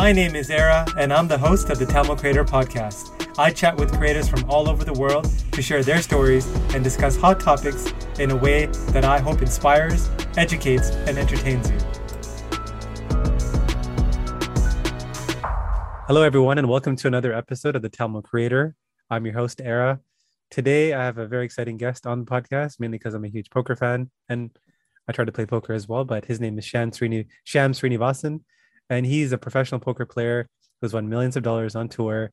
My 0.00 0.12
name 0.12 0.34
is 0.34 0.48
Era, 0.48 0.86
and 0.96 1.12
I'm 1.12 1.28
the 1.28 1.36
host 1.36 1.68
of 1.68 1.78
the 1.78 1.84
Tamil 1.84 2.16
Creator 2.16 2.46
Podcast. 2.46 3.30
I 3.38 3.50
chat 3.50 3.76
with 3.76 3.92
creators 3.92 4.30
from 4.30 4.48
all 4.48 4.66
over 4.66 4.82
the 4.82 4.94
world 4.94 5.30
to 5.52 5.60
share 5.60 5.82
their 5.82 6.00
stories 6.00 6.46
and 6.74 6.82
discuss 6.82 7.18
hot 7.18 7.38
topics 7.38 7.92
in 8.18 8.30
a 8.30 8.36
way 8.36 8.64
that 8.92 9.04
I 9.04 9.18
hope 9.18 9.42
inspires, 9.42 10.08
educates, 10.38 10.88
and 10.88 11.18
entertains 11.18 11.70
you. 11.70 11.76
Hello, 16.06 16.22
everyone, 16.22 16.56
and 16.56 16.66
welcome 16.66 16.96
to 16.96 17.06
another 17.06 17.34
episode 17.34 17.76
of 17.76 17.82
the 17.82 17.90
Tamil 17.90 18.22
Creator. 18.22 18.74
I'm 19.10 19.26
your 19.26 19.34
host, 19.34 19.60
Era. 19.62 20.00
Today, 20.50 20.94
I 20.94 21.04
have 21.04 21.18
a 21.18 21.26
very 21.26 21.44
exciting 21.44 21.76
guest 21.76 22.06
on 22.06 22.20
the 22.20 22.24
podcast, 22.24 22.80
mainly 22.80 22.96
because 22.96 23.12
I'm 23.12 23.26
a 23.26 23.28
huge 23.28 23.50
poker 23.50 23.76
fan 23.76 24.10
and 24.30 24.50
I 25.06 25.12
try 25.12 25.26
to 25.26 25.32
play 25.32 25.44
poker 25.44 25.74
as 25.74 25.86
well. 25.86 26.06
But 26.06 26.24
his 26.24 26.40
name 26.40 26.58
is 26.58 26.64
Sham, 26.64 26.90
Srini, 26.90 27.26
Sham 27.44 27.72
Srinivasan 27.74 28.40
and 28.90 29.06
he's 29.06 29.32
a 29.32 29.38
professional 29.38 29.80
poker 29.80 30.04
player 30.04 30.46
who's 30.80 30.92
won 30.92 31.08
millions 31.08 31.36
of 31.36 31.42
dollars 31.42 31.74
on 31.74 31.88
tour. 31.88 32.30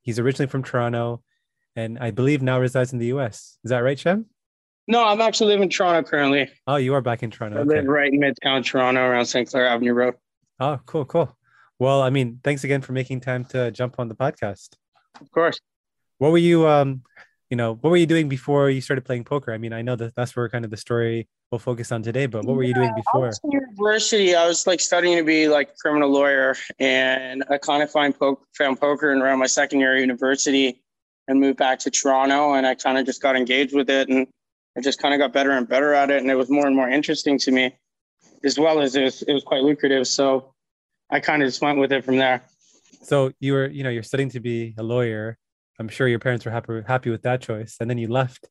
He's 0.00 0.18
originally 0.18 0.48
from 0.48 0.62
Toronto, 0.62 1.22
and 1.76 1.98
I 1.98 2.12
believe 2.12 2.40
now 2.40 2.58
resides 2.58 2.92
in 2.92 2.98
the 2.98 3.06
U.S. 3.06 3.58
Is 3.64 3.70
that 3.70 3.80
right, 3.80 3.98
Sham? 3.98 4.26
No, 4.86 5.04
I'm 5.04 5.20
actually 5.20 5.48
living 5.48 5.64
in 5.64 5.68
Toronto 5.68 6.08
currently. 6.08 6.48
Oh, 6.66 6.76
you 6.76 6.94
are 6.94 7.02
back 7.02 7.22
in 7.22 7.30
Toronto. 7.30 7.58
I 7.58 7.60
okay. 7.60 7.76
live 7.76 7.84
right 7.84 8.10
in 8.10 8.20
Midtown 8.20 8.64
Toronto, 8.64 9.02
around 9.02 9.26
St. 9.26 9.50
Clair 9.50 9.66
Avenue 9.66 9.92
Road. 9.92 10.14
Oh, 10.60 10.80
cool, 10.86 11.04
cool. 11.04 11.36
Well, 11.78 12.00
I 12.00 12.10
mean, 12.10 12.40
thanks 12.42 12.64
again 12.64 12.80
for 12.80 12.92
making 12.92 13.20
time 13.20 13.44
to 13.46 13.70
jump 13.70 13.96
on 13.98 14.08
the 14.08 14.14
podcast. 14.14 14.70
Of 15.20 15.30
course. 15.30 15.60
What 16.18 16.32
were 16.32 16.38
you 16.38 16.66
um 16.66 17.02
you 17.50 17.56
know, 17.56 17.74
what 17.80 17.90
were 17.90 17.96
you 17.96 18.06
doing 18.06 18.28
before 18.28 18.68
you 18.68 18.80
started 18.80 19.04
playing 19.04 19.24
poker? 19.24 19.52
I 19.52 19.58
mean, 19.58 19.72
I 19.72 19.80
know 19.80 19.96
that 19.96 20.14
that's 20.14 20.36
where 20.36 20.48
kind 20.48 20.64
of 20.64 20.70
the 20.70 20.76
story 20.76 21.28
we'll 21.50 21.58
focus 21.58 21.90
on 21.92 22.02
today, 22.02 22.26
but 22.26 22.44
what 22.44 22.56
were 22.56 22.62
you 22.62 22.74
doing 22.74 22.94
before? 22.94 23.24
I 23.24 23.28
was 23.28 23.40
in 23.42 23.52
university, 23.52 24.34
I 24.34 24.46
was 24.46 24.66
like 24.66 24.80
studying 24.80 25.16
to 25.16 25.24
be 25.24 25.48
like 25.48 25.70
a 25.70 25.74
criminal 25.80 26.10
lawyer, 26.10 26.56
and 26.78 27.42
I 27.48 27.56
kind 27.56 27.82
of 27.82 27.90
find 27.90 28.18
po- 28.18 28.42
found 28.56 28.78
poker 28.78 29.12
in 29.12 29.22
around 29.22 29.38
my 29.38 29.46
second 29.46 29.80
year 29.80 29.94
of 29.94 30.00
university 30.00 30.82
and 31.26 31.40
moved 31.40 31.58
back 31.58 31.78
to 31.80 31.90
Toronto, 31.90 32.52
and 32.52 32.66
I 32.66 32.74
kind 32.74 32.98
of 32.98 33.06
just 33.06 33.22
got 33.22 33.34
engaged 33.34 33.74
with 33.74 33.88
it, 33.88 34.08
and 34.08 34.26
I 34.76 34.82
just 34.82 35.00
kind 35.00 35.14
of 35.14 35.18
got 35.18 35.32
better 35.32 35.52
and 35.52 35.66
better 35.66 35.94
at 35.94 36.10
it, 36.10 36.20
and 36.20 36.30
it 36.30 36.34
was 36.34 36.50
more 36.50 36.66
and 36.66 36.76
more 36.76 36.88
interesting 36.90 37.38
to 37.38 37.50
me, 37.50 37.74
as 38.44 38.58
well 38.58 38.80
as 38.80 38.94
it 38.94 39.04
was 39.04 39.22
it 39.22 39.32
was 39.32 39.44
quite 39.44 39.62
lucrative. 39.62 40.06
So 40.06 40.52
I 41.10 41.20
kind 41.20 41.42
of 41.42 41.48
just 41.48 41.62
went 41.62 41.78
with 41.78 41.92
it 41.92 42.04
from 42.04 42.18
there. 42.18 42.42
So 43.02 43.32
you 43.40 43.54
were, 43.54 43.68
you 43.68 43.84
know, 43.84 43.90
you're 43.90 44.02
studying 44.02 44.28
to 44.30 44.40
be 44.40 44.74
a 44.76 44.82
lawyer 44.82 45.38
I'm 45.78 45.88
sure 45.88 46.08
your 46.08 46.18
parents 46.18 46.44
were 46.44 46.50
happy 46.50 46.82
happy 46.86 47.10
with 47.10 47.22
that 47.22 47.40
choice. 47.40 47.76
And 47.80 47.88
then 47.88 47.98
you 47.98 48.08
left 48.08 48.48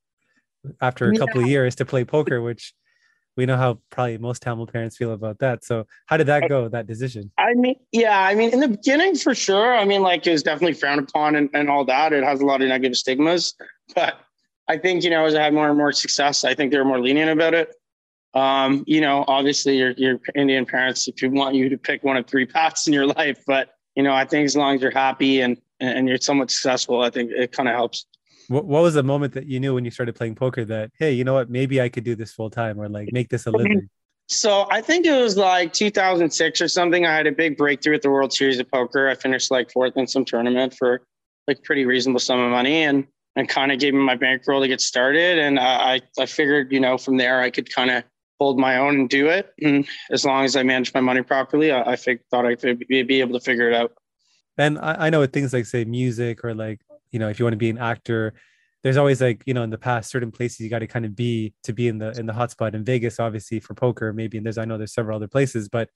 after 0.81 1.09
a 1.09 1.13
yeah. 1.13 1.19
couple 1.19 1.41
of 1.41 1.47
years 1.47 1.75
to 1.75 1.85
play 1.85 2.05
poker, 2.05 2.41
which 2.41 2.73
we 3.35 3.45
know 3.45 3.55
how 3.55 3.79
probably 3.91 4.17
most 4.17 4.41
Tamil 4.41 4.65
parents 4.65 4.97
feel 4.97 5.11
about 5.11 5.39
that. 5.39 5.63
So 5.63 5.85
how 6.07 6.17
did 6.17 6.27
that 6.27 6.49
go, 6.49 6.67
that 6.69 6.87
decision? 6.87 7.31
I 7.37 7.53
mean, 7.53 7.75
yeah, 7.91 8.19
I 8.19 8.33
mean, 8.33 8.49
in 8.51 8.59
the 8.59 8.67
beginning 8.67 9.15
for 9.15 9.35
sure. 9.35 9.75
I 9.75 9.85
mean, 9.85 10.01
like 10.01 10.25
it 10.25 10.31
was 10.31 10.41
definitely 10.41 10.73
frowned 10.73 11.01
upon 11.01 11.35
and, 11.35 11.49
and 11.53 11.69
all 11.69 11.85
that. 11.85 12.13
It 12.13 12.23
has 12.23 12.41
a 12.41 12.45
lot 12.45 12.61
of 12.61 12.67
negative 12.67 12.97
stigmas. 12.97 13.53
But 13.95 14.19
I 14.67 14.77
think, 14.77 15.03
you 15.03 15.09
know, 15.09 15.25
as 15.25 15.35
I 15.35 15.43
had 15.43 15.53
more 15.53 15.69
and 15.69 15.77
more 15.77 15.91
success, 15.91 16.43
I 16.43 16.55
think 16.55 16.71
they 16.71 16.77
were 16.77 16.85
more 16.85 16.99
lenient 16.99 17.29
about 17.29 17.53
it. 17.53 17.73
Um, 18.33 18.83
you 18.85 19.01
know, 19.01 19.23
obviously 19.27 19.77
your 19.77 19.91
your 19.91 20.19
Indian 20.35 20.65
parents 20.65 21.07
if 21.07 21.21
you 21.21 21.31
want 21.31 21.55
you 21.55 21.69
to 21.69 21.77
pick 21.77 22.03
one 22.03 22.17
of 22.17 22.27
three 22.27 22.45
paths 22.45 22.85
in 22.87 22.93
your 22.93 23.07
life, 23.19 23.41
but 23.47 23.69
you 23.95 24.03
know, 24.03 24.13
I 24.13 24.25
think 24.25 24.45
as 24.45 24.55
long 24.55 24.75
as 24.75 24.81
you're 24.81 24.91
happy 24.91 25.41
and 25.41 25.57
and 25.79 26.07
you're 26.07 26.17
somewhat 26.17 26.51
successful, 26.51 27.01
I 27.01 27.09
think 27.09 27.31
it 27.31 27.51
kind 27.51 27.69
of 27.69 27.75
helps. 27.75 28.05
What, 28.47 28.65
what 28.65 28.81
was 28.81 28.93
the 28.93 29.03
moment 29.03 29.33
that 29.33 29.45
you 29.45 29.59
knew 29.59 29.75
when 29.75 29.85
you 29.85 29.91
started 29.91 30.15
playing 30.15 30.35
poker 30.35 30.63
that, 30.65 30.91
hey, 30.97 31.11
you 31.11 31.23
know 31.23 31.33
what, 31.33 31.49
maybe 31.49 31.81
I 31.81 31.89
could 31.89 32.03
do 32.03 32.15
this 32.15 32.31
full 32.31 32.49
time 32.49 32.79
or 32.79 32.87
like 32.87 33.11
make 33.11 33.29
this 33.29 33.45
a 33.45 33.51
living? 33.51 33.89
So 34.29 34.67
I 34.69 34.81
think 34.81 35.05
it 35.05 35.17
was 35.17 35.37
like 35.37 35.71
2006 35.71 36.61
or 36.61 36.67
something. 36.67 37.05
I 37.05 37.15
had 37.15 37.27
a 37.27 37.31
big 37.31 37.57
breakthrough 37.57 37.95
at 37.95 38.01
the 38.01 38.09
World 38.09 38.33
Series 38.33 38.59
of 38.59 38.69
Poker. 38.69 39.07
I 39.07 39.15
finished 39.15 39.51
like 39.51 39.71
fourth 39.71 39.95
in 39.95 40.05
some 40.05 40.25
tournament 40.25 40.75
for 40.77 41.01
like 41.47 41.63
pretty 41.63 41.85
reasonable 41.85 42.19
sum 42.19 42.39
of 42.39 42.51
money 42.51 42.83
and 42.83 43.07
and 43.37 43.47
kind 43.47 43.71
of 43.71 43.79
gave 43.79 43.93
me 43.93 44.01
my 44.01 44.15
bankroll 44.15 44.61
to 44.61 44.67
get 44.67 44.81
started. 44.81 45.39
And 45.39 45.57
I 45.57 46.01
I 46.19 46.25
figured 46.25 46.73
you 46.73 46.81
know 46.81 46.97
from 46.97 47.15
there 47.15 47.39
I 47.39 47.49
could 47.49 47.73
kind 47.73 47.89
of 47.89 48.03
hold 48.39 48.59
my 48.59 48.77
own 48.77 48.95
and 48.95 49.09
do 49.09 49.27
it. 49.27 49.53
And 49.61 49.87
as 50.11 50.25
long 50.25 50.43
as 50.43 50.55
I 50.55 50.63
managed 50.63 50.93
my 50.93 51.01
money 51.01 51.21
properly, 51.21 51.71
I, 51.71 51.93
I 51.93 51.95
fig- 51.95 52.19
thought 52.29 52.45
I 52.45 52.55
could 52.55 52.85
be, 52.87 53.03
be 53.03 53.21
able 53.21 53.39
to 53.39 53.43
figure 53.43 53.69
it 53.69 53.75
out. 53.75 53.93
And 54.57 54.79
I, 54.79 55.07
I 55.07 55.09
know 55.09 55.19
with 55.19 55.33
things 55.33 55.53
like 55.53 55.65
say 55.65 55.85
music 55.85 56.43
or 56.43 56.53
like, 56.53 56.81
you 57.11 57.19
know, 57.19 57.29
if 57.29 57.39
you 57.39 57.45
want 57.45 57.53
to 57.53 57.57
be 57.57 57.69
an 57.69 57.77
actor, 57.77 58.33
there's 58.83 58.97
always 58.97 59.21
like, 59.21 59.43
you 59.45 59.53
know, 59.53 59.63
in 59.63 59.69
the 59.69 59.77
past 59.77 60.09
certain 60.09 60.31
places 60.31 60.59
you 60.61 60.69
got 60.69 60.79
to 60.79 60.87
kind 60.87 61.05
of 61.05 61.15
be 61.15 61.53
to 61.63 61.73
be 61.73 61.87
in 61.87 61.97
the 61.97 62.11
in 62.17 62.25
the 62.25 62.33
hotspot 62.33 62.73
in 62.73 62.83
Vegas, 62.83 63.19
obviously 63.19 63.59
for 63.59 63.73
poker, 63.73 64.13
maybe. 64.13 64.37
And 64.37 64.45
there's 64.45 64.57
I 64.57 64.65
know 64.65 64.77
there's 64.77 64.93
several 64.93 65.15
other 65.15 65.27
places, 65.27 65.69
but 65.69 65.89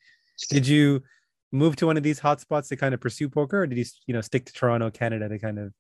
did 0.50 0.68
you 0.68 1.02
move 1.52 1.76
to 1.78 1.86
one 1.86 1.98
of 1.98 2.04
these 2.04 2.20
hotspots 2.20 2.70
to 2.70 2.76
kind 2.76 2.94
of 2.94 3.02
pursue 3.02 3.30
poker 3.30 3.62
or 3.62 3.68
did 3.68 3.78
you 3.78 3.86
you 4.08 4.14
know 4.14 4.22
stick 4.22 4.46
to 4.46 4.54
Toronto, 4.54 4.90
Canada 4.90 5.30
to 5.30 5.40
kind 5.40 5.60
of 5.60 5.74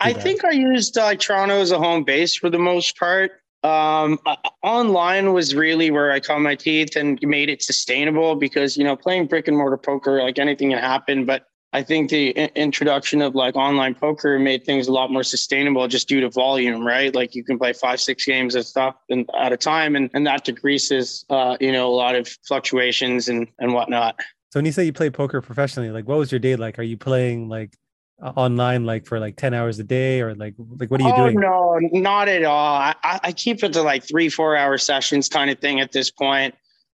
I 0.00 0.12
that? 0.12 0.22
think 0.22 0.44
I 0.44 0.50
used 0.50 0.98
uh, 0.98 1.14
Toronto 1.14 1.60
as 1.60 1.70
a 1.70 1.78
home 1.78 2.04
base 2.04 2.36
for 2.36 2.50
the 2.50 2.58
most 2.58 2.98
part. 2.98 3.32
Um, 3.62 4.18
online 4.62 5.32
was 5.32 5.54
really 5.54 5.90
where 5.90 6.12
I 6.12 6.20
cut 6.20 6.38
my 6.40 6.54
teeth 6.54 6.96
and 6.96 7.18
made 7.22 7.48
it 7.48 7.62
sustainable 7.62 8.36
because 8.36 8.76
you 8.76 8.84
know 8.84 8.96
playing 8.96 9.26
brick 9.26 9.48
and 9.48 9.56
mortar 9.56 9.78
poker 9.78 10.22
like 10.22 10.38
anything 10.38 10.70
can 10.70 10.78
happen, 10.78 11.24
but 11.24 11.46
I 11.74 11.82
think 11.82 12.08
the 12.08 12.30
introduction 12.54 13.20
of 13.20 13.34
like 13.34 13.56
online 13.56 13.96
poker 13.96 14.38
made 14.38 14.64
things 14.64 14.86
a 14.86 14.92
lot 14.92 15.10
more 15.10 15.24
sustainable 15.24 15.88
just 15.88 16.06
due 16.08 16.20
to 16.20 16.30
volume, 16.30 16.86
right? 16.86 17.12
Like 17.12 17.34
you 17.34 17.42
can 17.42 17.58
play 17.58 17.72
five, 17.72 18.00
six 18.00 18.24
games 18.24 18.54
and 18.54 18.64
stuff 18.64 18.94
and, 19.10 19.28
at 19.36 19.52
a 19.52 19.56
time, 19.56 19.96
and, 19.96 20.08
and 20.14 20.24
that 20.24 20.44
decreases, 20.44 21.24
uh, 21.30 21.56
you 21.60 21.72
know, 21.72 21.88
a 21.88 21.96
lot 21.96 22.14
of 22.14 22.28
fluctuations 22.46 23.28
and, 23.28 23.48
and 23.58 23.74
whatnot. 23.74 24.14
So 24.50 24.60
when 24.60 24.66
you 24.66 24.70
say 24.70 24.84
you 24.84 24.92
play 24.92 25.10
poker 25.10 25.40
professionally, 25.40 25.90
like 25.90 26.06
what 26.06 26.16
was 26.16 26.30
your 26.30 26.38
day 26.38 26.54
like? 26.54 26.78
Are 26.78 26.84
you 26.84 26.96
playing 26.96 27.48
like 27.48 27.76
online 28.22 28.86
like 28.86 29.04
for 29.04 29.18
like 29.18 29.36
10 29.36 29.52
hours 29.52 29.80
a 29.80 29.84
day 29.84 30.20
or 30.20 30.36
like 30.36 30.54
like 30.78 30.88
what 30.88 31.00
are 31.00 31.08
you 31.08 31.12
oh, 31.12 31.16
doing 31.16 31.40
no 31.40 31.78
not 31.92 32.28
at 32.28 32.44
all 32.44 32.76
I, 32.76 32.94
I 33.02 33.32
keep 33.32 33.62
it 33.64 33.72
to 33.72 33.82
like 33.82 34.04
three 34.04 34.28
four 34.28 34.56
hour 34.56 34.78
sessions 34.78 35.28
kind 35.28 35.50
of 35.50 35.58
thing 35.58 35.80
at 35.80 35.90
this 35.90 36.12
point 36.12 36.54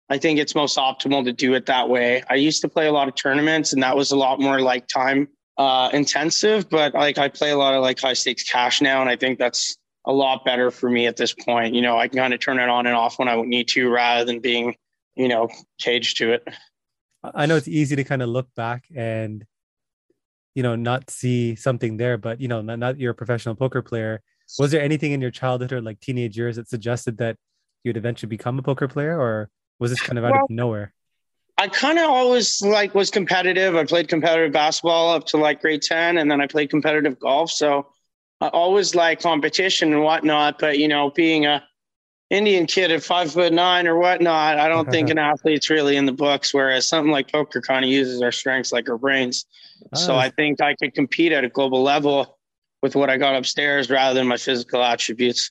I 0.09 0.17
think 0.17 0.39
it's 0.39 0.55
most 0.55 0.77
optimal 0.77 1.23
to 1.25 1.33
do 1.33 1.53
it 1.53 1.65
that 1.65 1.89
way. 1.89 2.23
I 2.29 2.35
used 2.35 2.61
to 2.61 2.69
play 2.69 2.87
a 2.87 2.91
lot 2.91 3.07
of 3.07 3.15
tournaments 3.15 3.73
and 3.73 3.83
that 3.83 3.95
was 3.95 4.11
a 4.11 4.15
lot 4.15 4.39
more 4.39 4.61
like 4.61 4.87
time 4.87 5.27
uh, 5.57 5.89
intensive, 5.91 6.69
but 6.69 6.93
like 6.93 7.17
I 7.17 7.27
play 7.27 7.51
a 7.51 7.57
lot 7.57 7.73
of 7.73 7.81
like 7.81 7.99
high 7.99 8.13
stakes 8.13 8.43
cash 8.43 8.81
now. 8.81 9.01
And 9.01 9.09
I 9.09 9.15
think 9.15 9.37
that's 9.37 9.77
a 10.05 10.13
lot 10.13 10.45
better 10.45 10.71
for 10.71 10.89
me 10.89 11.07
at 11.07 11.17
this 11.17 11.33
point. 11.33 11.73
You 11.73 11.81
know, 11.81 11.97
I 11.97 12.07
can 12.07 12.19
kind 12.19 12.33
of 12.33 12.39
turn 12.39 12.59
it 12.59 12.69
on 12.69 12.87
and 12.87 12.95
off 12.95 13.19
when 13.19 13.27
I 13.27 13.35
need 13.41 13.67
to 13.69 13.89
rather 13.89 14.23
than 14.23 14.39
being, 14.39 14.75
you 15.15 15.27
know, 15.27 15.49
caged 15.79 16.17
to 16.17 16.31
it. 16.31 16.47
I 17.23 17.45
know 17.45 17.57
it's 17.57 17.67
easy 17.67 17.95
to 17.97 18.03
kind 18.05 18.21
of 18.21 18.29
look 18.29 18.47
back 18.55 18.85
and, 18.95 19.45
you 20.55 20.63
know, 20.63 20.75
not 20.75 21.09
see 21.09 21.55
something 21.55 21.97
there, 21.97 22.17
but, 22.17 22.39
you 22.39 22.47
know, 22.47 22.61
not, 22.61 22.79
not 22.79 22.99
you're 22.99 23.11
a 23.11 23.15
professional 23.15 23.55
poker 23.55 23.81
player. 23.81 24.21
Was 24.57 24.71
there 24.71 24.81
anything 24.81 25.11
in 25.11 25.19
your 25.19 25.31
childhood 25.31 25.73
or 25.73 25.81
like 25.81 25.99
teenage 25.99 26.37
years 26.37 26.55
that 26.55 26.69
suggested 26.69 27.17
that 27.17 27.35
you'd 27.83 27.97
eventually 27.97 28.29
become 28.29 28.57
a 28.57 28.61
poker 28.61 28.87
player 28.87 29.19
or 29.19 29.49
was 29.79 29.91
this 29.91 30.01
kind 30.01 30.17
of 30.17 30.25
out 30.25 30.31
well, 30.31 30.43
of 30.43 30.49
nowhere? 30.49 30.93
I 31.57 31.67
kind 31.67 31.97
of 31.97 32.09
always 32.09 32.61
like 32.61 32.93
was 32.93 33.09
competitive. 33.09 33.75
I 33.75 33.83
played 33.83 34.07
competitive 34.07 34.51
basketball 34.51 35.11
up 35.11 35.25
to 35.27 35.37
like 35.37 35.61
grade 35.61 35.81
10 35.81 36.17
and 36.17 36.29
then 36.29 36.39
I 36.39 36.47
played 36.47 36.69
competitive 36.69 37.19
golf. 37.19 37.51
So 37.51 37.87
I 38.41 38.47
always 38.49 38.93
like 38.93 39.21
competition 39.21 39.91
and 39.93 40.03
whatnot. 40.03 40.59
But 40.59 40.77
you 40.77 40.87
know, 40.87 41.09
being 41.09 41.47
a 41.47 41.63
Indian 42.29 42.67
kid 42.67 42.91
at 42.91 43.01
five 43.01 43.31
foot 43.31 43.53
nine 43.53 43.87
or 43.87 43.97
whatnot, 43.97 44.59
I 44.59 44.67
don't 44.67 44.89
think 44.91 45.09
an 45.11 45.17
athlete's 45.17 45.69
really 45.69 45.97
in 45.97 46.05
the 46.05 46.11
books. 46.11 46.53
Whereas 46.53 46.87
something 46.87 47.11
like 47.11 47.31
poker 47.31 47.61
kind 47.61 47.83
of 47.83 47.89
uses 47.89 48.21
our 48.21 48.31
strengths 48.31 48.71
like 48.71 48.87
our 48.89 48.97
brains. 48.97 49.45
Oh. 49.93 49.97
So 49.97 50.13
ah. 50.13 50.19
I 50.19 50.29
think 50.29 50.61
I 50.61 50.75
could 50.75 50.93
compete 50.93 51.31
at 51.31 51.43
a 51.43 51.49
global 51.49 51.81
level 51.81 52.37
with 52.83 52.95
what 52.95 53.09
I 53.09 53.17
got 53.17 53.35
upstairs 53.35 53.89
rather 53.89 54.13
than 54.13 54.27
my 54.27 54.37
physical 54.37 54.83
attributes. 54.83 55.49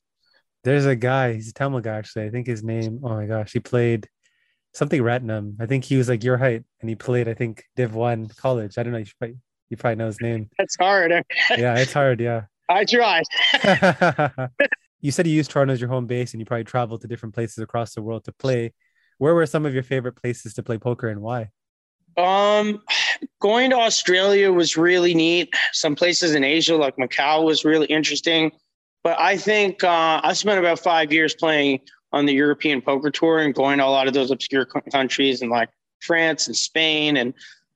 There's 0.62 0.87
a 0.87 0.94
guy, 0.97 1.34
he's 1.34 1.48
a 1.48 1.53
Tamil 1.53 1.81
guy 1.81 1.97
actually. 1.97 2.26
I 2.26 2.31
think 2.31 2.47
his 2.47 2.62
name, 2.62 3.00
oh 3.03 3.10
my 3.10 3.26
gosh, 3.26 3.53
he 3.53 3.60
played 3.60 4.08
something 4.76 5.00
Ratnam. 5.00 5.56
I 5.59 5.66
think 5.66 5.84
he 5.84 5.97
was 5.97 6.09
like 6.09 6.22
your 6.22 6.37
height, 6.37 6.62
and 6.81 6.88
he 6.88 6.94
played 6.94 7.28
I 7.28 7.34
think 7.34 7.64
Div 7.76 7.94
One 7.94 8.28
college. 8.37 8.78
I 8.78 8.82
don't 8.82 8.93
know. 8.93 8.99
You, 8.99 9.06
probably, 9.19 9.37
you 9.70 9.76
probably 9.76 9.96
know 9.96 10.06
his 10.06 10.20
name. 10.20 10.50
It's 10.58 10.76
hard. 10.76 11.11
yeah, 11.56 11.78
it's 11.78 11.93
hard. 11.93 12.20
Yeah. 12.20 12.43
I 12.69 12.84
tried. 12.84 13.25
you 15.00 15.12
said 15.12 15.26
you 15.26 15.32
used 15.32 15.50
Toronto 15.50 15.73
as 15.73 15.81
your 15.81 15.88
home 15.88 16.06
base, 16.06 16.32
and 16.32 16.40
you 16.40 16.46
probably 16.46 16.64
traveled 16.64 17.00
to 17.02 17.08
different 17.08 17.34
places 17.34 17.58
across 17.58 17.94
the 17.94 18.02
world 18.02 18.25
to 18.25 18.32
play. 18.32 18.75
Where 19.19 19.34
were 19.34 19.46
some 19.46 19.64
of 19.64 19.73
your 19.73 19.82
favorite 19.82 20.17
places 20.17 20.55
to 20.55 20.62
play 20.62 20.79
poker, 20.79 21.08
and 21.08 21.22
why? 21.22 21.50
Um, 22.19 22.82
going 23.40 23.70
to 23.70 23.76
Australia 23.76 24.52
was 24.52 24.76
really 24.76 25.14
neat. 25.14 25.55
Some 25.72 25.94
places 25.94 26.34
in 26.34 26.44
Asia, 26.44 26.76
like 26.76 26.96
Macau, 26.96 27.44
was 27.44 27.64
really 27.64 27.87
interesting. 27.87 28.50
But 29.05 29.20
I 29.20 29.37
think 29.37 29.84
uh, 29.84 30.20
I 30.25 30.32
spent 30.32 30.58
about 30.58 30.81
five 30.81 31.12
years 31.12 31.34
playing 31.34 31.81
on 32.12 32.26
the 32.26 32.35
European 32.35 32.81
poker 32.81 33.11
tour 33.11 33.41
and 33.41 33.55
going 33.55 33.79
to 33.79 33.85
a 33.85 33.87
lot 33.87 34.06
of 34.06 34.14
those 34.14 34.31
obscure 34.31 34.64
countries 34.64 35.43
and 35.43 35.50
like 35.50 35.69
France 36.00 36.47
and 36.47 36.56
Spain 36.56 37.17
and 37.17 37.35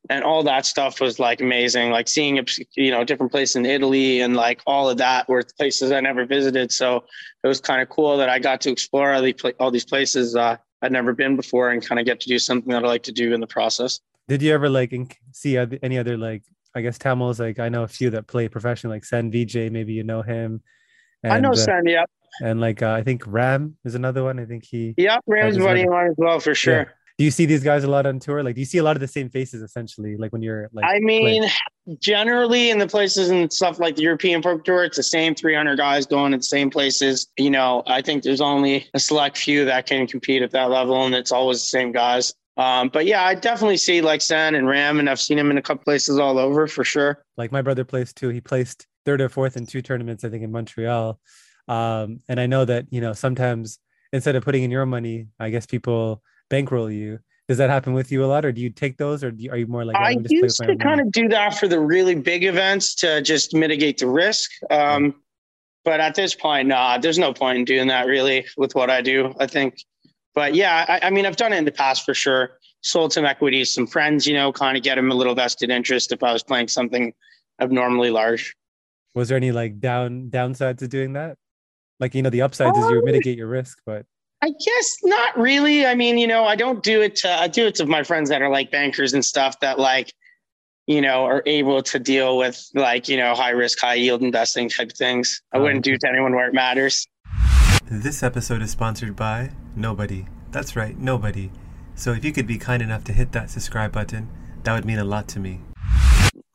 and 0.09 0.25
all 0.25 0.43
that 0.43 0.65
stuff 0.65 1.01
was 1.01 1.19
like 1.19 1.41
amazing. 1.41 1.91
Like 1.91 2.09
seeing 2.09 2.45
you 2.75 2.91
know 2.91 3.05
different 3.05 3.33
places 3.33 3.57
in 3.57 3.67
Italy 3.67 4.23
and 4.23 4.35
like 4.35 4.63
all 4.67 4.89
of 4.89 4.97
that 4.99 5.29
were 5.29 5.43
places 5.59 5.93
I 5.93 6.01
never 6.01 6.25
visited. 6.25 6.73
So 6.73 7.05
it 7.45 7.49
was 7.49 7.61
kind 7.61 7.83
of 7.83 7.89
cool 7.91 8.17
that 8.17 8.29
I 8.29 8.39
got 8.39 8.61
to 8.63 8.71
explore 8.71 9.13
all 9.13 9.23
these 9.23 9.35
all 9.59 9.71
these 9.71 9.85
places 9.85 10.35
uh, 10.37 10.57
I'd 10.83 10.93
never 10.93 11.13
been 11.13 11.37
before 11.37 11.71
and 11.71 11.85
kind 11.85 11.99
of 11.99 12.07
get 12.07 12.21
to 12.21 12.29
do 12.29 12.39
something 12.39 12.73
that 12.73 12.85
I 12.85 12.89
like 12.89 13.03
to 13.05 13.13
do 13.13 13.35
in 13.35 13.41
the 13.41 13.47
process. 13.47 14.01
Did 14.29 14.43
you 14.43 14.55
ever 14.55 14.69
like 14.69 14.93
see 15.33 15.59
any 15.59 15.99
other 15.99 16.17
like 16.17 16.45
I 16.75 16.81
guess 16.81 16.99
Tamils? 16.99 17.41
Like 17.41 17.59
I 17.59 17.69
know 17.69 17.83
a 17.83 17.89
few 17.89 18.11
that 18.11 18.27
play 18.27 18.49
professionally, 18.49 18.97
like 18.97 19.05
Sen 19.05 19.31
VJ. 19.31 19.71
Maybe 19.71 19.93
you 19.93 20.05
know 20.05 20.23
him. 20.23 20.63
I 21.25 21.41
know 21.41 21.51
uh, 21.51 21.57
Sen. 21.57 21.87
Yep. 21.87 22.11
And 22.43 22.61
like 22.61 22.83
uh, 22.83 22.93
I 22.93 23.03
think 23.03 23.25
Ram 23.27 23.77
is 23.85 23.95
another 23.95 24.25
one. 24.25 24.39
I 24.39 24.45
think 24.45 24.65
he. 24.65 24.95
yeah 24.97 25.19
Ram's 25.27 25.59
buddy 25.59 25.83
of 25.83 25.93
as 25.93 26.15
well 26.17 26.41
for 26.41 26.55
sure. 26.55 26.95
Do 27.19 27.25
you 27.25 27.31
see 27.31 27.45
these 27.45 27.63
guys 27.63 27.85
a 27.85 27.87
lot 27.87 28.07
on 28.07 28.19
tour? 28.19 28.43
Like, 28.43 28.55
do 28.55 28.63
you 28.63 28.67
see 28.67 28.79
a 28.79 28.83
lot 28.83 28.97
of 28.97 29.01
the 29.01 29.07
same 29.07 29.29
faces 29.29 29.61
essentially? 29.61 30.17
Like 30.17 30.33
when 30.33 30.41
you're 30.41 30.71
like. 30.73 30.87
I 30.87 31.01
playing? 31.01 31.43
mean, 31.43 31.99
generally 31.99 32.71
in 32.71 32.79
the 32.79 32.87
places 32.87 33.29
and 33.29 33.53
stuff 33.53 33.79
like 33.79 33.97
the 33.97 34.03
European 34.03 34.41
Poker 34.41 34.63
Tour, 34.63 34.85
it's 34.85 34.97
the 34.97 35.03
same 35.03 35.35
300 35.35 35.77
guys 35.77 36.07
going 36.07 36.33
to 36.33 36.39
the 36.39 36.43
same 36.43 36.71
places. 36.71 37.27
You 37.37 37.51
know, 37.51 37.83
I 37.87 38.01
think 38.01 38.23
there's 38.23 38.41
only 38.41 38.89
a 38.95 38.99
select 38.99 39.37
few 39.37 39.67
that 39.67 39.85
can 39.85 40.07
compete 40.07 40.41
at 40.41 40.51
that 40.53 40.71
level, 40.71 41.05
and 41.05 41.15
it's 41.15 41.31
always 41.31 41.59
the 41.59 41.67
same 41.67 41.93
guys. 41.93 42.33
Um, 42.57 42.89
but 42.89 43.05
yeah, 43.05 43.23
I 43.23 43.35
definitely 43.35 43.77
see 43.77 44.01
like 44.01 44.23
Sen 44.23 44.55
and 44.55 44.67
Ram, 44.67 44.99
and 44.99 45.11
I've 45.11 45.21
seen 45.21 45.39
him 45.39 45.51
in 45.51 45.59
a 45.59 45.63
couple 45.63 45.85
places 45.85 46.19
all 46.19 46.39
over 46.39 46.67
for 46.67 46.85
sure. 46.85 47.23
like 47.37 47.53
my 47.53 47.61
brother 47.61 47.85
plays 47.85 48.15
too. 48.15 48.31
He 48.31 48.41
placed 48.41 48.87
third 49.05 49.21
or 49.21 49.29
fourth 49.29 49.59
in 49.59 49.67
two 49.67 49.83
tournaments, 49.83 50.25
I 50.25 50.31
think, 50.31 50.43
in 50.43 50.53
Montreal. 50.53 51.19
Um, 51.71 52.19
and 52.29 52.41
I 52.41 52.47
know 52.47 52.65
that 52.65 52.87
you 52.91 53.01
know 53.01 53.13
sometimes 53.13 53.79
instead 54.13 54.35
of 54.35 54.45
putting 54.45 54.65
in 54.65 54.71
your 54.73 54.87
money, 54.87 55.29
I 55.39 55.51
guess 55.51 55.67
people 55.67 56.23
bankroll 56.51 56.91
you. 56.91 57.21
Does 57.49 57.59
that 57.59 57.71
happen 57.71 57.93
with 57.93 58.13
you 58.13 58.25
a 58.25 58.27
lot, 58.27 58.45
or 58.45 58.53
do 58.53 58.61
you 58.61 58.71
take 58.71 58.97
those, 58.97 59.25
or 59.25 59.31
do 59.31 59.45
you, 59.45 59.51
are 59.51 59.57
you 59.57 59.67
more 59.67 59.85
like 59.85 59.97
I 59.97 60.17
used 60.29 60.63
to 60.63 60.77
kind 60.77 61.01
of 61.01 61.11
do 61.13 61.29
that 61.29 61.59
for 61.59 61.69
the 61.69 61.81
really 61.81 62.15
big 62.15 62.45
events 62.45 62.95
to 62.97 63.23
just 63.23 63.55
mitigate 63.55 63.99
the 63.99 64.07
risk. 64.07 64.51
Um, 64.71 65.15
but 65.85 66.01
at 66.01 66.15
this 66.15 66.35
point, 66.35 66.69
nah, 66.69 66.99
there's 66.99 67.19
no 67.19 67.33
point 67.33 67.59
in 67.59 67.65
doing 67.65 67.89
that 67.89 68.07
really 68.07 68.47
with 68.57 68.75
what 68.75 68.91
I 68.91 69.01
do. 69.01 69.35
I 69.41 69.47
think, 69.47 69.83
but 70.35 70.55
yeah, 70.55 70.85
I, 70.89 71.07
I 71.07 71.11
mean, 71.11 71.27
I've 71.27 71.37
done 71.37 71.53
it 71.53 71.57
in 71.57 71.65
the 71.65 71.73
past 71.73 72.05
for 72.05 72.15
sure. 72.15 72.59
Sold 72.83 73.13
some 73.13 73.25
equities, 73.25 73.73
some 73.73 73.87
friends, 73.87 74.27
you 74.27 74.35
know, 74.35 74.53
kind 74.53 74.77
of 74.77 74.83
get 74.83 74.97
them 74.97 75.11
a 75.11 75.15
little 75.15 75.35
vested 75.35 75.71
interest 75.71 76.13
if 76.13 76.23
I 76.23 76.33
was 76.33 76.43
playing 76.43 76.69
something 76.69 77.13
abnormally 77.61 78.11
large. 78.11 78.57
Was 79.15 79.29
there 79.29 79.37
any 79.37 79.53
like 79.53 79.81
down 79.81 80.31
downside 80.31 80.79
to 80.79 80.89
doing 80.89 81.15
that? 81.15 81.37
Like 82.01 82.15
you 82.15 82.23
know, 82.23 82.31
the 82.31 82.43
upsides 82.43 82.77
is 82.77 82.91
you 82.91 82.99
Um, 82.99 83.05
mitigate 83.05 83.37
your 83.39 83.47
risk, 83.47 83.79
but 83.87 84.07
I 84.43 84.49
guess 84.49 84.97
not 85.03 85.39
really. 85.39 85.87
I 85.87 85.95
mean, 85.95 86.17
you 86.17 86.27
know, 86.27 86.45
I 86.45 86.57
don't 86.57 86.83
do 86.83 87.03
it. 87.03 87.17
To, 87.17 87.31
I 87.31 87.47
do 87.47 87.67
it 87.67 87.75
to 87.77 87.87
my 87.87 88.03
friends 88.03 88.31
that 88.31 88.41
are 88.41 88.49
like 88.49 88.71
bankers 88.71 89.13
and 89.13 89.23
stuff 89.23 89.61
that 89.61 89.79
like, 89.79 90.15
you 90.87 91.03
know, 91.03 91.25
are 91.25 91.43
able 91.45 91.83
to 91.83 91.99
deal 91.99 92.39
with 92.39 92.59
like, 92.75 93.07
you 93.07 93.19
know, 93.19 93.35
high 93.35 93.51
risk, 93.51 93.79
high 93.79 93.95
yield 93.95 94.23
investing 94.23 94.71
type 94.71 94.93
things. 94.93 95.43
I 95.53 95.59
wouldn't 95.59 95.85
do 95.85 95.93
it 95.93 96.01
to 96.01 96.09
anyone 96.09 96.35
where 96.35 96.49
it 96.49 96.55
matters. 96.55 97.07
This 97.91 98.23
episode 98.23 98.63
is 98.63 98.71
sponsored 98.71 99.15
by 99.15 99.51
nobody. 99.77 100.25
That's 100.51 100.75
right, 100.75 100.99
nobody. 100.99 101.51
So 101.95 102.13
if 102.13 102.25
you 102.25 102.33
could 102.33 102.47
be 102.47 102.57
kind 102.57 102.83
enough 102.83 103.05
to 103.05 103.13
hit 103.13 103.33
that 103.33 103.51
subscribe 103.51 103.93
button, 103.93 104.31
that 104.63 104.73
would 104.73 104.87
mean 104.87 104.99
a 104.99 105.05
lot 105.05 105.29
to 105.29 105.39
me. 105.39 105.61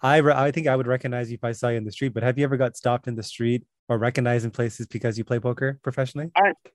I, 0.05 0.17
re- 0.17 0.33
I 0.35 0.51
think 0.51 0.67
I 0.67 0.75
would 0.75 0.85
recognize 0.85 1.31
you 1.31 1.35
if 1.35 1.43
I 1.43 1.51
saw 1.51 1.69
you 1.69 1.77
in 1.77 1.83
the 1.83 1.91
street, 1.91 2.13
but 2.13 2.21
have 2.21 2.37
you 2.37 2.43
ever 2.43 2.57
got 2.57 2.77
stopped 2.77 3.07
in 3.07 3.15
the 3.15 3.23
street 3.23 3.65
or 3.89 3.97
recognized 3.97 4.45
in 4.45 4.51
places 4.51 4.85
because 4.85 5.17
you 5.17 5.23
play 5.23 5.39
poker 5.39 5.79
professionally? 5.81 6.29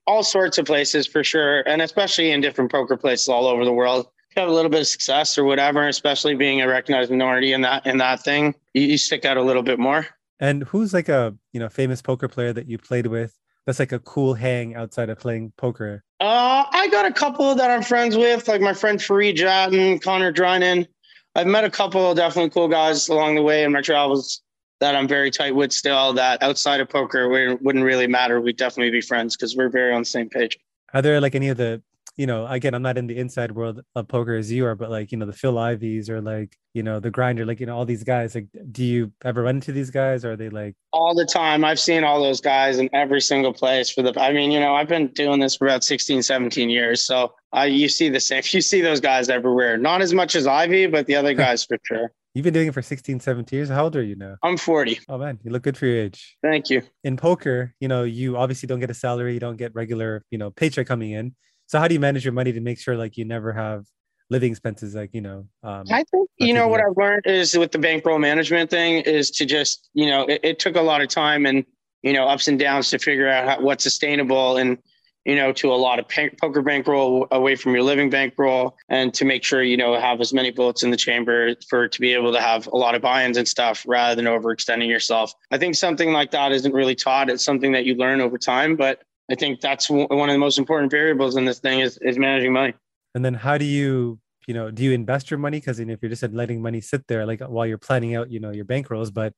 All 0.05 0.21
sorts 0.21 0.57
of 0.57 0.65
places 0.65 1.07
for 1.07 1.23
sure. 1.23 1.61
And 1.61 1.81
especially 1.81 2.31
in 2.31 2.41
different 2.41 2.69
poker 2.69 2.97
places 2.97 3.29
all 3.29 3.47
over 3.47 3.63
the 3.63 3.71
world. 3.71 4.07
You 4.35 4.41
have 4.41 4.49
a 4.49 4.53
little 4.53 4.69
bit 4.69 4.81
of 4.81 4.87
success 4.87 5.37
or 5.37 5.45
whatever, 5.45 5.87
especially 5.87 6.35
being 6.35 6.59
a 6.59 6.67
recognized 6.67 7.09
minority 7.09 7.53
in 7.53 7.61
that 7.61 7.85
in 7.85 7.97
that 7.99 8.21
thing, 8.21 8.53
you, 8.73 8.81
you 8.81 8.97
stick 8.97 9.23
out 9.23 9.37
a 9.37 9.41
little 9.41 9.63
bit 9.63 9.79
more. 9.79 10.05
And 10.41 10.63
who's 10.63 10.93
like 10.93 11.07
a 11.07 11.33
you 11.53 11.59
know 11.59 11.69
famous 11.69 12.01
poker 12.01 12.27
player 12.27 12.51
that 12.51 12.67
you 12.67 12.77
played 12.77 13.07
with 13.07 13.37
that's 13.65 13.79
like 13.79 13.91
a 13.91 13.99
cool 13.99 14.33
hang 14.33 14.75
outside 14.75 15.09
of 15.09 15.19
playing 15.19 15.53
poker? 15.55 16.03
Uh, 16.19 16.65
I 16.69 16.89
got 16.91 17.05
a 17.05 17.13
couple 17.13 17.55
that 17.55 17.71
I'm 17.71 17.81
friends 17.81 18.17
with, 18.17 18.47
like 18.47 18.61
my 18.61 18.73
friend 18.73 18.99
Fareed 18.99 19.35
Jatton, 19.35 20.01
Connor 20.01 20.33
Drinan. 20.33 20.87
I've 21.35 21.47
met 21.47 21.63
a 21.63 21.69
couple 21.69 22.09
of 22.09 22.17
definitely 22.17 22.49
cool 22.49 22.67
guys 22.67 23.07
along 23.07 23.35
the 23.35 23.41
way 23.41 23.63
in 23.63 23.71
my 23.71 23.81
travels 23.81 24.41
that 24.81 24.95
I'm 24.95 25.07
very 25.07 25.31
tight 25.31 25.55
with 25.55 25.71
still. 25.71 26.13
That 26.13 26.43
outside 26.43 26.81
of 26.81 26.89
poker 26.89 27.29
we 27.29 27.53
wouldn't 27.55 27.85
really 27.85 28.07
matter. 28.07 28.41
We'd 28.41 28.57
definitely 28.57 28.91
be 28.91 29.01
friends 29.01 29.37
because 29.37 29.55
we're 29.55 29.69
very 29.69 29.93
on 29.93 30.01
the 30.01 30.05
same 30.05 30.27
page. 30.27 30.57
Are 30.93 31.01
there 31.01 31.21
like 31.21 31.35
any 31.35 31.47
of 31.47 31.57
the 31.57 31.81
you 32.17 32.27
know 32.27 32.45
again 32.45 32.73
I'm 32.73 32.81
not 32.81 32.97
in 32.97 33.07
the 33.07 33.17
inside 33.17 33.53
world 33.53 33.81
of 33.95 34.07
poker 34.09 34.35
as 34.35 34.51
you 34.51 34.65
are, 34.65 34.75
but 34.75 34.89
like 34.89 35.13
you 35.13 35.17
know 35.17 35.25
the 35.25 35.33
Phil 35.33 35.53
Iveys 35.53 36.09
or 36.09 36.19
like 36.19 36.57
you 36.73 36.83
know 36.83 36.99
the 36.99 37.11
grinder, 37.11 37.45
like 37.45 37.61
you 37.61 37.65
know 37.65 37.77
all 37.77 37.85
these 37.85 38.03
guys. 38.03 38.35
Like, 38.35 38.47
do 38.71 38.83
you 38.83 39.13
ever 39.23 39.43
run 39.43 39.55
into 39.55 39.71
these 39.71 39.89
guys? 39.89 40.25
Or 40.25 40.33
are 40.33 40.35
they 40.35 40.49
like 40.49 40.75
All 40.91 41.15
the 41.15 41.25
time. 41.25 41.63
I've 41.63 41.79
seen 41.79 42.03
all 42.03 42.21
those 42.21 42.41
guys 42.41 42.77
in 42.77 42.89
every 42.91 43.21
single 43.21 43.53
place 43.53 43.89
for 43.89 44.01
the 44.01 44.19
I 44.19 44.33
mean, 44.33 44.51
you 44.51 44.59
know, 44.59 44.75
I've 44.75 44.89
been 44.89 45.07
doing 45.07 45.39
this 45.39 45.55
for 45.55 45.67
about 45.67 45.85
16, 45.85 46.23
17 46.23 46.69
years. 46.69 47.05
So 47.05 47.33
I 47.53 47.65
you 47.65 47.89
see 47.89 48.09
the 48.09 48.19
same 48.19 48.43
you 48.51 48.61
see 48.61 48.81
those 48.81 48.99
guys 48.99 49.29
everywhere. 49.29 49.77
Not 49.77 50.01
as 50.01 50.13
much 50.13 50.35
as 50.35 50.47
Ivey, 50.47 50.87
but 50.87 51.07
the 51.07 51.15
other 51.15 51.33
guys 51.45 51.63
for 51.63 51.77
sure. 51.83 52.11
you've 52.33 52.43
been 52.43 52.53
doing 52.53 52.67
it 52.67 52.73
for 52.73 52.81
16, 52.81 53.19
17 53.19 53.57
years? 53.57 53.69
How 53.69 53.83
old 53.85 53.95
are 53.95 54.03
you 54.03 54.15
now? 54.15 54.35
I'm 54.43 54.57
40. 54.57 54.99
Oh 55.09 55.17
man, 55.17 55.39
you 55.43 55.51
look 55.51 55.63
good 55.63 55.77
for 55.77 55.85
your 55.85 55.97
age. 55.97 56.37
Thank 56.41 56.69
you. 56.69 56.81
in 57.03 57.17
poker, 57.17 57.73
you 57.79 57.87
know, 57.87 58.03
you 58.03 58.37
obviously 58.37 58.67
don't 58.67 58.79
get 58.79 58.89
a 58.89 58.95
salary, 58.95 59.33
you 59.33 59.39
don't 59.39 59.57
get 59.57 59.73
regular, 59.75 60.23
you 60.31 60.37
know, 60.37 60.51
paycheck 60.51 60.87
coming 60.87 61.11
in. 61.11 61.35
So 61.67 61.79
how 61.79 61.87
do 61.87 61.93
you 61.93 61.99
manage 61.99 62.25
your 62.25 62.33
money 62.33 62.51
to 62.51 62.59
make 62.59 62.79
sure 62.79 62.95
like 62.97 63.17
you 63.17 63.25
never 63.25 63.53
have 63.53 63.85
living 64.29 64.51
expenses 64.51 64.95
like, 64.95 65.11
you 65.13 65.21
know, 65.21 65.45
um 65.63 65.83
I 65.91 66.03
think 66.11 66.29
you 66.37 66.53
know 66.53 66.67
what 66.67 66.81
I've 66.81 66.97
learned 66.97 67.23
is 67.25 67.57
with 67.57 67.71
the 67.71 67.79
bankroll 67.79 68.19
management 68.19 68.69
thing 68.69 69.01
is 69.01 69.29
to 69.31 69.45
just 69.45 69.89
you 69.93 70.07
know 70.07 70.23
it, 70.25 70.39
it 70.43 70.59
took 70.59 70.75
a 70.75 70.81
lot 70.81 71.01
of 71.01 71.09
time 71.09 71.45
and 71.45 71.65
you 72.01 72.13
know 72.13 72.27
ups 72.27 72.47
and 72.47 72.57
downs 72.57 72.89
to 72.91 72.99
figure 72.99 73.27
out 73.27 73.47
how, 73.47 73.61
what's 73.61 73.83
sustainable 73.83 74.57
and 74.57 74.77
you 75.25 75.35
know 75.35 75.51
to 75.53 75.71
a 75.71 75.75
lot 75.75 75.99
of 75.99 76.05
poker 76.39 76.61
bankroll 76.61 77.27
away 77.31 77.55
from 77.55 77.73
your 77.73 77.83
living 77.83 78.09
bankroll 78.09 78.75
and 78.89 79.13
to 79.13 79.25
make 79.25 79.43
sure 79.43 79.61
you 79.61 79.77
know 79.77 79.99
have 79.99 80.19
as 80.19 80.33
many 80.33 80.51
bullets 80.51 80.83
in 80.83 80.89
the 80.89 80.97
chamber 80.97 81.53
for 81.69 81.87
to 81.87 81.99
be 82.01 82.13
able 82.13 82.31
to 82.33 82.41
have 82.41 82.67
a 82.67 82.75
lot 82.77 82.95
of 82.95 83.01
buy-ins 83.01 83.37
and 83.37 83.47
stuff 83.47 83.83
rather 83.87 84.15
than 84.15 84.25
overextending 84.25 84.87
yourself. 84.87 85.33
I 85.51 85.57
think 85.57 85.75
something 85.75 86.11
like 86.11 86.31
that 86.31 86.51
isn't 86.51 86.73
really 86.73 86.95
taught. 86.95 87.29
It's 87.29 87.43
something 87.45 87.71
that 87.73 87.85
you 87.85 87.95
learn 87.95 88.21
over 88.21 88.37
time, 88.37 88.75
but 88.75 89.03
I 89.29 89.35
think 89.35 89.61
that's 89.61 89.87
w- 89.87 90.07
one 90.09 90.29
of 90.29 90.33
the 90.33 90.39
most 90.39 90.57
important 90.57 90.91
variables 90.91 91.35
in 91.37 91.45
this 91.45 91.59
thing 91.59 91.79
is, 91.79 91.97
is 92.01 92.17
managing 92.17 92.51
money. 92.53 92.73
and 93.15 93.23
then 93.23 93.33
how 93.33 93.57
do 93.57 93.65
you, 93.65 94.19
you 94.47 94.53
know, 94.53 94.71
do 94.71 94.83
you 94.83 94.91
invest 94.91 95.29
your 95.31 95.37
money? 95.37 95.61
You 95.65 95.85
know, 95.85 95.93
if 95.93 96.01
you're 96.01 96.09
just 96.09 96.23
letting 96.33 96.61
money 96.61 96.81
sit 96.81 97.07
there, 97.07 97.25
like 97.25 97.41
while 97.41 97.65
you're 97.65 97.77
planning 97.77 98.15
out, 98.15 98.31
you 98.31 98.39
know, 98.39 98.51
your 98.51 98.65
bankrolls, 98.65 99.13
but 99.13 99.33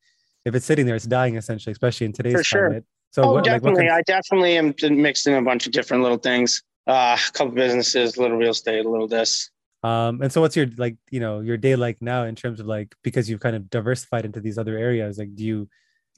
if 0.46 0.56
it's 0.56 0.66
sitting 0.66 0.86
there, 0.86 0.96
it's 0.96 1.06
dying 1.06 1.36
essentially, 1.36 1.72
especially 1.72 2.06
in 2.06 2.14
today's 2.14 2.34
For 2.34 2.44
sure. 2.44 2.68
climate. 2.68 2.86
So 3.14 3.22
oh, 3.24 3.34
what, 3.34 3.46
like, 3.46 3.62
definitely. 3.62 3.88
kind- 3.88 3.92
I 3.92 4.02
definitely 4.02 4.58
am 4.58 4.74
mixed 5.00 5.28
in 5.28 5.36
a 5.36 5.42
bunch 5.42 5.68
of 5.68 5.72
different 5.72 6.02
little 6.02 6.18
things. 6.18 6.64
Uh, 6.88 7.16
a 7.16 7.32
couple 7.32 7.54
businesses, 7.54 8.18
a 8.18 8.22
little 8.22 8.38
real 8.38 8.52
estate, 8.52 8.86
a 8.86 8.90
little 8.90 9.08
this. 9.08 9.50
um, 9.84 10.22
and 10.22 10.34
so 10.34 10.42
what's 10.42 10.56
your 10.56 10.66
like, 10.78 10.98
you 11.12 11.20
know, 11.20 11.40
your 11.40 11.56
day 11.56 11.76
like 11.76 12.02
now 12.02 12.24
in 12.24 12.36
terms 12.36 12.60
of 12.60 12.66
like 12.66 12.96
because 13.04 13.30
you've 13.30 13.40
kind 13.40 13.56
of 13.56 13.70
diversified 13.70 14.26
into 14.26 14.42
these 14.42 14.58
other 14.58 14.78
areas? 14.78 15.20
Like, 15.20 15.36
do 15.36 15.44
you 15.44 15.70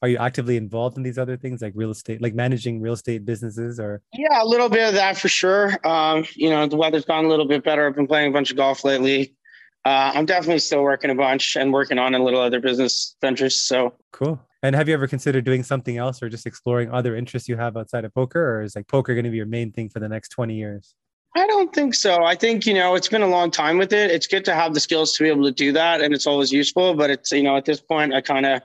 are 0.01 0.07
you 0.07 0.17
actively 0.17 0.55
involved 0.55 0.97
in 0.97 1.03
these 1.03 1.17
other 1.17 1.35
things 1.35 1.61
like 1.61 1.73
real 1.75 1.91
estate, 1.91 2.21
like 2.21 2.33
managing 2.33 2.79
real 2.81 2.93
estate 2.93 3.25
businesses 3.25 3.79
or 3.79 4.01
Yeah, 4.13 4.41
a 4.41 4.45
little 4.45 4.69
bit 4.69 4.87
of 4.87 4.93
that 4.93 5.17
for 5.17 5.27
sure. 5.27 5.77
Um, 5.85 6.25
you 6.33 6.49
know, 6.49 6.65
the 6.65 6.77
weather's 6.77 7.05
gone 7.05 7.25
a 7.25 7.27
little 7.27 7.47
bit 7.47 7.63
better. 7.63 7.85
I've 7.87 7.95
been 7.95 8.07
playing 8.07 8.29
a 8.29 8.33
bunch 8.33 8.51
of 8.51 8.57
golf 8.57 8.83
lately. 8.85 9.35
Uh, 9.83 10.11
I'm 10.15 10.25
definitely 10.25 10.59
still 10.59 10.81
working 10.81 11.11
a 11.11 11.15
bunch 11.15 11.55
and 11.57 11.71
working 11.73 11.99
on 11.99 12.15
a 12.15 12.23
little 12.23 12.41
other 12.41 12.59
business 12.59 13.15
ventures. 13.21 13.55
So 13.55 13.93
Cool. 14.11 14.39
And 14.65 14.75
have 14.75 14.87
you 14.87 14.95
ever 14.95 15.07
considered 15.07 15.45
doing 15.45 15.61
something 15.61 15.97
else 15.97 16.23
or 16.23 16.29
just 16.29 16.47
exploring 16.47 16.91
other 16.91 17.15
interests 17.15 17.47
you 17.47 17.55
have 17.55 17.77
outside 17.77 18.03
of 18.03 18.13
poker? 18.15 18.57
Or 18.57 18.61
is 18.63 18.75
like 18.75 18.87
poker 18.87 19.13
going 19.13 19.25
to 19.25 19.29
be 19.29 19.37
your 19.37 19.45
main 19.45 19.71
thing 19.71 19.89
for 19.89 19.99
the 19.99 20.09
next 20.09 20.29
20 20.29 20.55
years? 20.55 20.95
I 21.35 21.45
don't 21.45 21.71
think 21.71 21.93
so. 21.93 22.23
I 22.23 22.33
think, 22.33 22.65
you 22.65 22.73
know, 22.73 22.95
it's 22.95 23.07
been 23.07 23.21
a 23.21 23.27
long 23.27 23.51
time 23.51 23.77
with 23.77 23.93
it. 23.93 24.09
It's 24.09 24.25
good 24.25 24.43
to 24.45 24.55
have 24.55 24.73
the 24.73 24.79
skills 24.79 25.13
to 25.13 25.23
be 25.23 25.29
able 25.29 25.43
to 25.43 25.51
do 25.51 25.71
that. 25.73 26.01
And 26.01 26.15
it's 26.15 26.25
always 26.25 26.51
useful. 26.51 26.95
But 26.95 27.11
it's, 27.11 27.31
you 27.31 27.43
know, 27.43 27.55
at 27.55 27.65
this 27.65 27.79
point, 27.79 28.13
I 28.13 28.21
kind 28.21 28.45
of 28.45 28.61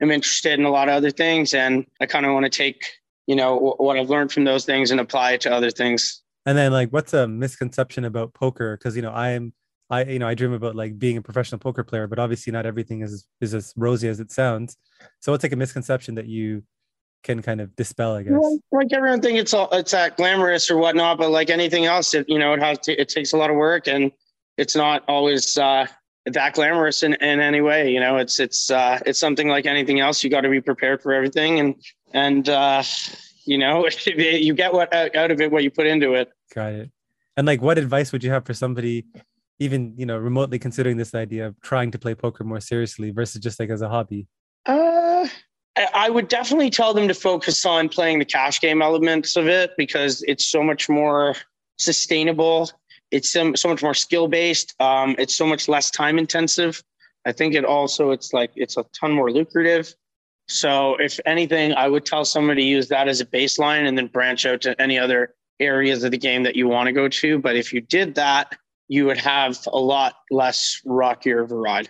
am 0.00 0.12
interested 0.12 0.56
in 0.56 0.64
a 0.64 0.70
lot 0.70 0.88
of 0.88 0.94
other 0.94 1.10
things. 1.10 1.52
And 1.52 1.84
I 2.00 2.06
kind 2.06 2.26
of 2.26 2.32
want 2.32 2.44
to 2.44 2.50
take, 2.50 2.84
you 3.26 3.34
know, 3.34 3.54
w- 3.54 3.74
what 3.78 3.98
I've 3.98 4.08
learned 4.08 4.30
from 4.30 4.44
those 4.44 4.64
things 4.64 4.92
and 4.92 5.00
apply 5.00 5.32
it 5.32 5.40
to 5.42 5.52
other 5.52 5.72
things. 5.72 6.22
And 6.46 6.56
then 6.56 6.70
like 6.72 6.90
what's 6.90 7.12
a 7.12 7.26
misconception 7.26 8.04
about 8.04 8.34
poker? 8.34 8.76
Because 8.76 8.94
you 8.94 9.02
know, 9.02 9.10
I 9.10 9.30
am 9.30 9.52
I 9.90 10.04
you 10.04 10.18
know, 10.18 10.28
I 10.28 10.34
dream 10.34 10.52
about 10.52 10.76
like 10.76 10.98
being 10.98 11.16
a 11.16 11.22
professional 11.22 11.58
poker 11.58 11.82
player, 11.82 12.06
but 12.06 12.18
obviously 12.18 12.52
not 12.52 12.66
everything 12.66 13.02
is 13.02 13.26
is 13.40 13.54
as 13.54 13.74
rosy 13.76 14.08
as 14.08 14.20
it 14.20 14.30
sounds. 14.30 14.76
So 15.20 15.32
what's 15.32 15.44
like 15.44 15.52
a 15.52 15.56
misconception 15.56 16.14
that 16.14 16.26
you 16.26 16.62
can 17.22 17.42
kind 17.42 17.60
of 17.60 17.74
dispel, 17.76 18.14
I 18.14 18.22
guess. 18.22 18.32
Well, 18.32 18.58
like 18.72 18.92
everyone 18.92 19.20
think 19.20 19.38
it's 19.38 19.52
all 19.52 19.68
it's 19.72 19.92
that 19.92 20.16
glamorous 20.16 20.70
or 20.70 20.78
whatnot, 20.78 21.18
but 21.18 21.30
like 21.30 21.50
anything 21.50 21.86
else, 21.86 22.14
it 22.14 22.28
you 22.28 22.38
know 22.38 22.52
it 22.52 22.60
has 22.60 22.78
to, 22.80 23.00
it 23.00 23.08
takes 23.08 23.32
a 23.32 23.36
lot 23.36 23.50
of 23.50 23.56
work 23.56 23.88
and 23.88 24.12
it's 24.56 24.76
not 24.76 25.02
always 25.08 25.56
uh, 25.58 25.86
that 26.26 26.54
glamorous 26.54 27.02
in, 27.02 27.14
in 27.14 27.40
any 27.40 27.60
way. 27.60 27.90
You 27.90 28.00
know, 28.00 28.16
it's 28.16 28.38
it's 28.38 28.70
uh, 28.70 28.98
it's 29.06 29.18
something 29.18 29.48
like 29.48 29.66
anything 29.66 30.00
else. 30.00 30.22
You 30.22 30.30
got 30.30 30.42
to 30.42 30.50
be 30.50 30.60
prepared 30.60 31.02
for 31.02 31.12
everything, 31.12 31.60
and 31.60 31.74
and 32.12 32.48
uh, 32.48 32.82
you 33.44 33.58
know 33.58 33.88
you 34.06 34.54
get 34.54 34.72
what 34.72 34.92
out 34.92 35.16
out 35.16 35.30
of 35.30 35.40
it 35.40 35.50
what 35.50 35.64
you 35.64 35.70
put 35.70 35.86
into 35.86 36.14
it. 36.14 36.30
Got 36.54 36.72
it. 36.74 36.90
And 37.36 37.46
like 37.46 37.62
what 37.62 37.78
advice 37.78 38.12
would 38.12 38.22
you 38.22 38.30
have 38.30 38.44
for 38.44 38.54
somebody 38.54 39.06
even, 39.60 39.94
you 39.96 40.06
know, 40.06 40.18
remotely 40.18 40.58
considering 40.58 40.96
this 40.96 41.14
idea 41.14 41.46
of 41.46 41.60
trying 41.60 41.90
to 41.92 41.98
play 41.98 42.14
poker 42.14 42.42
more 42.42 42.60
seriously 42.60 43.10
versus 43.10 43.40
just 43.40 43.60
like 43.60 43.70
as 43.70 43.82
a 43.82 43.88
hobby? 43.88 44.26
Uh, 44.66 45.28
I 45.94 46.10
would 46.10 46.28
definitely 46.28 46.70
tell 46.70 46.92
them 46.92 47.06
to 47.06 47.14
focus 47.14 47.64
on 47.64 47.88
playing 47.88 48.18
the 48.18 48.24
cash 48.24 48.60
game 48.60 48.82
elements 48.82 49.36
of 49.36 49.46
it 49.46 49.70
because 49.78 50.24
it's 50.26 50.46
so 50.46 50.62
much 50.62 50.88
more 50.88 51.36
sustainable 51.78 52.68
it's 53.10 53.30
so, 53.30 53.54
so 53.54 53.68
much 53.68 53.82
more 53.82 53.94
skill 53.94 54.28
based. 54.28 54.74
Um, 54.80 55.16
it's 55.18 55.34
so 55.34 55.46
much 55.46 55.68
less 55.68 55.90
time 55.90 56.18
intensive. 56.18 56.82
I 57.26 57.32
think 57.32 57.54
it 57.54 57.64
also 57.64 58.10
it's 58.10 58.32
like 58.32 58.50
it's 58.56 58.76
a 58.76 58.84
ton 58.98 59.12
more 59.12 59.30
lucrative. 59.30 59.94
So 60.48 60.96
if 60.96 61.20
anything, 61.26 61.74
I 61.74 61.88
would 61.88 62.04
tell 62.04 62.24
somebody 62.24 62.62
to 62.62 62.68
use 62.68 62.88
that 62.88 63.08
as 63.08 63.20
a 63.20 63.26
baseline 63.26 63.86
and 63.86 63.96
then 63.96 64.06
branch 64.06 64.46
out 64.46 64.60
to 64.62 64.80
any 64.80 64.98
other 64.98 65.34
areas 65.60 66.02
of 66.02 66.10
the 66.10 66.18
game 66.18 66.42
that 66.44 66.56
you 66.56 66.66
want 66.66 66.86
to 66.86 66.92
go 66.92 67.08
to. 67.08 67.38
But 67.38 67.56
if 67.56 67.72
you 67.72 67.80
did 67.80 68.14
that, 68.14 68.56
you 68.90 69.06
would 69.06 69.18
have 69.18 69.56
a 69.68 69.78
lot 69.78 70.14
less 70.32 70.82
rockier 70.84 71.40
of 71.40 71.52
a 71.52 71.54
ride. 71.54 71.88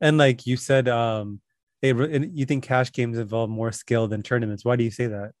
And 0.00 0.16
like 0.16 0.46
you 0.46 0.56
said, 0.56 0.88
um, 0.88 1.40
they, 1.82 1.88
you 1.88 2.46
think 2.46 2.62
cash 2.62 2.92
games 2.92 3.18
involve 3.18 3.50
more 3.50 3.72
skill 3.72 4.06
than 4.06 4.22
tournaments. 4.22 4.64
Why 4.64 4.76
do 4.76 4.84
you 4.84 4.92
say 4.92 5.08
that? 5.08 5.32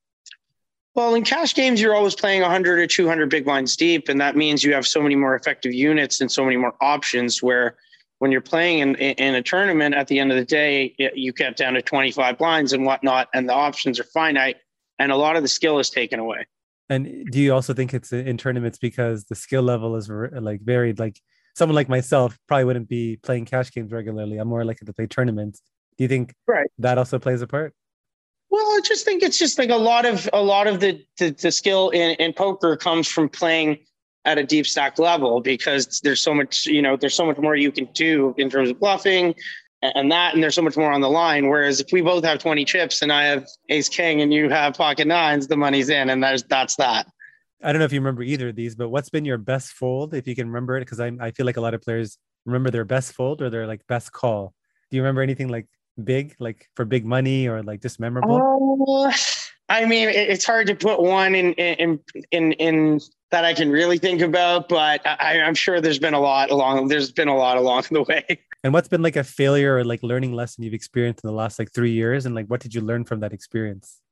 Well, 0.96 1.14
in 1.14 1.22
cash 1.22 1.54
games, 1.54 1.80
you're 1.80 1.94
always 1.94 2.16
playing 2.16 2.42
100 2.42 2.80
or 2.80 2.86
200 2.88 3.30
big 3.30 3.44
blinds 3.44 3.76
deep, 3.76 4.08
and 4.08 4.20
that 4.20 4.34
means 4.34 4.64
you 4.64 4.74
have 4.74 4.84
so 4.84 5.00
many 5.00 5.14
more 5.14 5.36
effective 5.36 5.72
units 5.72 6.20
and 6.20 6.30
so 6.30 6.44
many 6.44 6.56
more 6.56 6.74
options. 6.80 7.40
Where 7.40 7.76
when 8.18 8.32
you're 8.32 8.40
playing 8.40 8.80
in, 8.80 8.96
in 8.96 9.36
a 9.36 9.42
tournament, 9.42 9.94
at 9.94 10.08
the 10.08 10.18
end 10.18 10.32
of 10.32 10.38
the 10.38 10.44
day, 10.44 10.96
you 10.98 11.32
get 11.32 11.56
down 11.56 11.74
to 11.74 11.82
25 11.82 12.36
blinds 12.36 12.72
and 12.72 12.84
whatnot, 12.84 13.28
and 13.32 13.48
the 13.48 13.54
options 13.54 14.00
are 14.00 14.04
finite, 14.04 14.56
and 14.98 15.12
a 15.12 15.16
lot 15.16 15.36
of 15.36 15.42
the 15.42 15.48
skill 15.48 15.78
is 15.78 15.88
taken 15.88 16.18
away. 16.18 16.46
And 16.90 17.30
do 17.30 17.38
you 17.38 17.54
also 17.54 17.72
think 17.72 17.94
it's 17.94 18.12
in 18.12 18.36
tournaments 18.36 18.76
because 18.76 19.24
the 19.24 19.36
skill 19.36 19.62
level 19.62 19.96
is 19.96 20.10
like 20.10 20.60
varied? 20.60 20.98
Like 20.98 21.20
someone 21.54 21.76
like 21.76 21.88
myself 21.88 22.36
probably 22.48 22.64
wouldn't 22.64 22.88
be 22.88 23.16
playing 23.22 23.46
cash 23.46 23.70
games 23.70 23.92
regularly. 23.92 24.38
I'm 24.38 24.48
more 24.48 24.64
likely 24.64 24.86
to 24.86 24.92
play 24.92 25.06
tournaments. 25.06 25.62
Do 25.96 26.04
you 26.04 26.08
think 26.08 26.34
right. 26.48 26.68
that 26.78 26.98
also 26.98 27.20
plays 27.20 27.42
a 27.42 27.46
part? 27.46 27.74
Well, 28.50 28.66
I 28.66 28.80
just 28.82 29.04
think 29.04 29.22
it's 29.22 29.38
just 29.38 29.56
like 29.56 29.70
a 29.70 29.76
lot 29.76 30.04
of 30.04 30.28
a 30.32 30.42
lot 30.42 30.66
of 30.66 30.80
the 30.80 31.04
the, 31.18 31.30
the 31.30 31.52
skill 31.52 31.90
in, 31.90 32.16
in 32.16 32.32
poker 32.32 32.76
comes 32.76 33.06
from 33.06 33.28
playing 33.28 33.78
at 34.24 34.38
a 34.38 34.42
deep 34.42 34.66
stack 34.66 34.98
level 34.98 35.40
because 35.40 36.00
there's 36.00 36.20
so 36.20 36.34
much 36.34 36.66
you 36.66 36.82
know 36.82 36.96
there's 36.96 37.14
so 37.14 37.24
much 37.24 37.38
more 37.38 37.54
you 37.54 37.70
can 37.70 37.86
do 37.94 38.34
in 38.36 38.50
terms 38.50 38.68
of 38.68 38.80
bluffing 38.80 39.34
and 39.82 40.10
that 40.12 40.34
and 40.34 40.42
there's 40.42 40.54
so 40.54 40.62
much 40.62 40.76
more 40.76 40.92
on 40.92 41.00
the 41.00 41.08
line. 41.08 41.48
Whereas 41.48 41.80
if 41.80 41.92
we 41.92 42.00
both 42.00 42.24
have 42.24 42.38
20 42.38 42.64
chips 42.64 43.02
and 43.02 43.12
i 43.12 43.24
have 43.24 43.46
ace 43.68 43.88
king 43.88 44.20
and 44.20 44.32
you 44.32 44.48
have 44.48 44.74
pocket 44.74 45.06
nines 45.06 45.46
the 45.46 45.56
money's 45.56 45.88
in 45.88 46.10
and 46.10 46.22
there's 46.22 46.42
that's 46.44 46.76
that. 46.76 47.06
I 47.62 47.72
don't 47.72 47.78
know 47.78 47.84
if 47.84 47.92
you 47.92 48.00
remember 48.00 48.22
either 48.22 48.48
of 48.48 48.56
these 48.56 48.74
but 48.74 48.88
what's 48.88 49.10
been 49.10 49.24
your 49.24 49.38
best 49.38 49.72
fold 49.72 50.14
if 50.14 50.26
you 50.26 50.34
can 50.34 50.48
remember 50.48 50.76
it? 50.76 50.80
Because 50.80 51.00
I, 51.00 51.12
I 51.20 51.30
feel 51.30 51.46
like 51.46 51.56
a 51.56 51.60
lot 51.60 51.74
of 51.74 51.82
players 51.82 52.18
remember 52.46 52.70
their 52.70 52.84
best 52.84 53.12
fold 53.12 53.42
or 53.42 53.50
their 53.50 53.66
like 53.66 53.86
best 53.86 54.12
call. 54.12 54.54
Do 54.90 54.96
you 54.96 55.02
remember 55.02 55.22
anything 55.22 55.48
like 55.48 55.66
big 56.02 56.34
like 56.38 56.68
for 56.74 56.84
big 56.84 57.04
money 57.04 57.48
or 57.48 57.62
like 57.62 57.82
just 57.82 58.00
memorable? 58.00 59.06
Uh, 59.06 59.12
i 59.68 59.84
mean 59.84 60.08
it's 60.08 60.44
hard 60.44 60.66
to 60.66 60.74
put 60.74 61.00
one 61.00 61.34
in 61.34 61.52
in 61.54 62.00
in 62.32 62.52
in 62.52 63.00
that 63.30 63.44
I 63.44 63.54
can 63.54 63.70
really 63.70 63.98
think 63.98 64.20
about, 64.20 64.68
but 64.68 65.00
I, 65.06 65.36
am 65.36 65.54
sure 65.54 65.80
there's 65.80 65.98
been 65.98 66.14
a 66.14 66.20
lot 66.20 66.50
along. 66.50 66.88
There's 66.88 67.12
been 67.12 67.28
a 67.28 67.36
lot 67.36 67.56
along 67.56 67.84
the 67.90 68.02
way. 68.02 68.24
And 68.62 68.74
what's 68.74 68.88
been 68.88 69.00
like 69.00 69.16
a 69.16 69.24
failure 69.24 69.76
or 69.76 69.84
like 69.84 70.02
learning 70.02 70.34
lesson 70.34 70.62
you've 70.62 70.74
experienced 70.74 71.24
in 71.24 71.28
the 71.28 71.34
last 71.34 71.58
like 71.58 71.72
three 71.72 71.92
years, 71.92 72.26
and 72.26 72.34
like 72.34 72.46
what 72.48 72.60
did 72.60 72.74
you 72.74 72.82
learn 72.82 73.04
from 73.04 73.20
that 73.20 73.32
experience? 73.32 74.02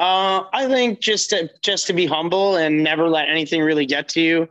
Uh, 0.00 0.44
I 0.54 0.66
think 0.68 1.00
just 1.00 1.28
to, 1.30 1.50
just 1.62 1.86
to 1.88 1.92
be 1.92 2.06
humble 2.06 2.56
and 2.56 2.82
never 2.82 3.10
let 3.10 3.28
anything 3.28 3.60
really 3.60 3.84
get 3.84 4.08
to 4.10 4.22
you. 4.22 4.48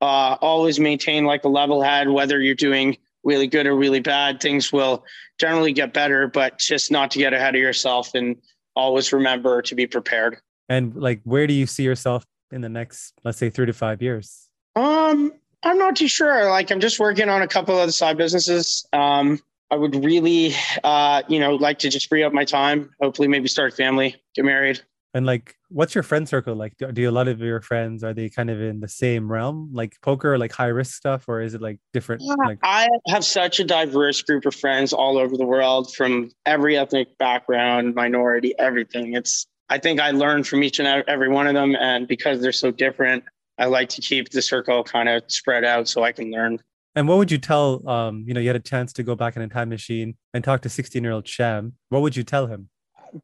Uh, 0.00 0.36
always 0.40 0.78
maintain 0.78 1.24
like 1.24 1.42
a 1.42 1.48
level 1.48 1.82
head, 1.82 2.08
whether 2.08 2.40
you're 2.40 2.54
doing 2.54 2.96
really 3.24 3.48
good 3.48 3.66
or 3.66 3.74
really 3.74 3.98
bad. 3.98 4.40
Things 4.40 4.72
will 4.72 5.04
generally 5.40 5.72
get 5.72 5.92
better, 5.92 6.28
but 6.28 6.60
just 6.60 6.92
not 6.92 7.10
to 7.12 7.18
get 7.18 7.32
ahead 7.32 7.56
of 7.56 7.60
yourself 7.60 8.14
and 8.14 8.36
always 8.76 9.12
remember 9.12 9.60
to 9.62 9.74
be 9.74 9.88
prepared. 9.88 10.38
And 10.68 10.94
like, 10.94 11.20
where 11.24 11.48
do 11.48 11.52
you 11.52 11.66
see 11.66 11.82
yourself 11.82 12.24
in 12.52 12.60
the 12.60 12.68
next, 12.68 13.14
let's 13.24 13.38
say, 13.38 13.50
three 13.50 13.66
to 13.66 13.72
five 13.72 14.02
years? 14.02 14.48
Um, 14.76 15.32
I'm 15.62 15.78
not 15.78 15.96
too 15.96 16.08
sure. 16.08 16.48
Like, 16.48 16.70
I'm 16.70 16.80
just 16.80 16.98
working 17.00 17.28
on 17.28 17.42
a 17.42 17.48
couple 17.48 17.78
of 17.78 17.86
the 17.86 17.92
side 17.92 18.16
businesses. 18.16 18.86
Um, 18.92 19.40
I 19.70 19.76
would 19.76 20.04
really, 20.04 20.54
uh, 20.84 21.22
you 21.28 21.40
know, 21.40 21.54
like 21.54 21.78
to 21.80 21.88
just 21.88 22.08
free 22.08 22.22
up 22.22 22.32
my 22.32 22.44
time. 22.44 22.90
Hopefully, 23.00 23.28
maybe 23.28 23.48
start 23.48 23.72
a 23.72 23.76
family, 23.76 24.16
get 24.34 24.44
married. 24.44 24.80
And 25.14 25.26
like, 25.26 25.56
what's 25.68 25.94
your 25.94 26.02
friend 26.02 26.26
circle 26.26 26.54
like? 26.54 26.76
Do, 26.78 26.90
do 26.90 27.08
a 27.08 27.10
lot 27.10 27.28
of 27.28 27.38
your 27.40 27.60
friends 27.60 28.02
are 28.02 28.14
they 28.14 28.30
kind 28.30 28.48
of 28.48 28.60
in 28.62 28.80
the 28.80 28.88
same 28.88 29.30
realm, 29.30 29.68
like 29.72 30.00
poker, 30.00 30.38
like 30.38 30.52
high 30.52 30.68
risk 30.68 30.94
stuff, 30.94 31.28
or 31.28 31.42
is 31.42 31.52
it 31.52 31.60
like 31.60 31.78
different? 31.92 32.22
Yeah, 32.24 32.34
like- 32.46 32.58
I 32.62 32.88
have 33.08 33.24
such 33.24 33.60
a 33.60 33.64
diverse 33.64 34.22
group 34.22 34.46
of 34.46 34.54
friends 34.54 34.94
all 34.94 35.18
over 35.18 35.36
the 35.36 35.44
world, 35.44 35.94
from 35.94 36.30
every 36.46 36.78
ethnic 36.78 37.18
background, 37.18 37.94
minority, 37.94 38.54
everything. 38.58 39.14
It's 39.14 39.46
I 39.72 39.78
think 39.78 40.00
I 40.00 40.10
learned 40.10 40.46
from 40.46 40.62
each 40.62 40.80
and 40.80 41.02
every 41.08 41.30
one 41.30 41.46
of 41.46 41.54
them. 41.54 41.74
And 41.76 42.06
because 42.06 42.42
they're 42.42 42.52
so 42.52 42.70
different, 42.70 43.24
I 43.56 43.64
like 43.64 43.88
to 43.90 44.02
keep 44.02 44.28
the 44.28 44.42
circle 44.42 44.84
kind 44.84 45.08
of 45.08 45.22
spread 45.28 45.64
out 45.64 45.88
so 45.88 46.04
I 46.04 46.12
can 46.12 46.30
learn. 46.30 46.58
And 46.94 47.08
what 47.08 47.16
would 47.16 47.30
you 47.30 47.38
tell, 47.38 47.88
um, 47.88 48.22
you 48.26 48.34
know, 48.34 48.40
you 48.40 48.48
had 48.50 48.56
a 48.56 48.60
chance 48.60 48.92
to 48.92 49.02
go 49.02 49.14
back 49.14 49.34
in 49.34 49.40
a 49.40 49.48
time 49.48 49.70
machine 49.70 50.14
and 50.34 50.44
talk 50.44 50.60
to 50.62 50.68
16 50.68 51.02
year 51.02 51.12
old 51.14 51.26
Sham. 51.26 51.72
What 51.88 52.02
would 52.02 52.14
you 52.14 52.22
tell 52.22 52.48
him? 52.48 52.68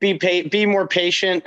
Be 0.00 0.17
pa- 0.17 0.49
be 0.49 0.64
more 0.64 0.88
patient, 0.88 1.45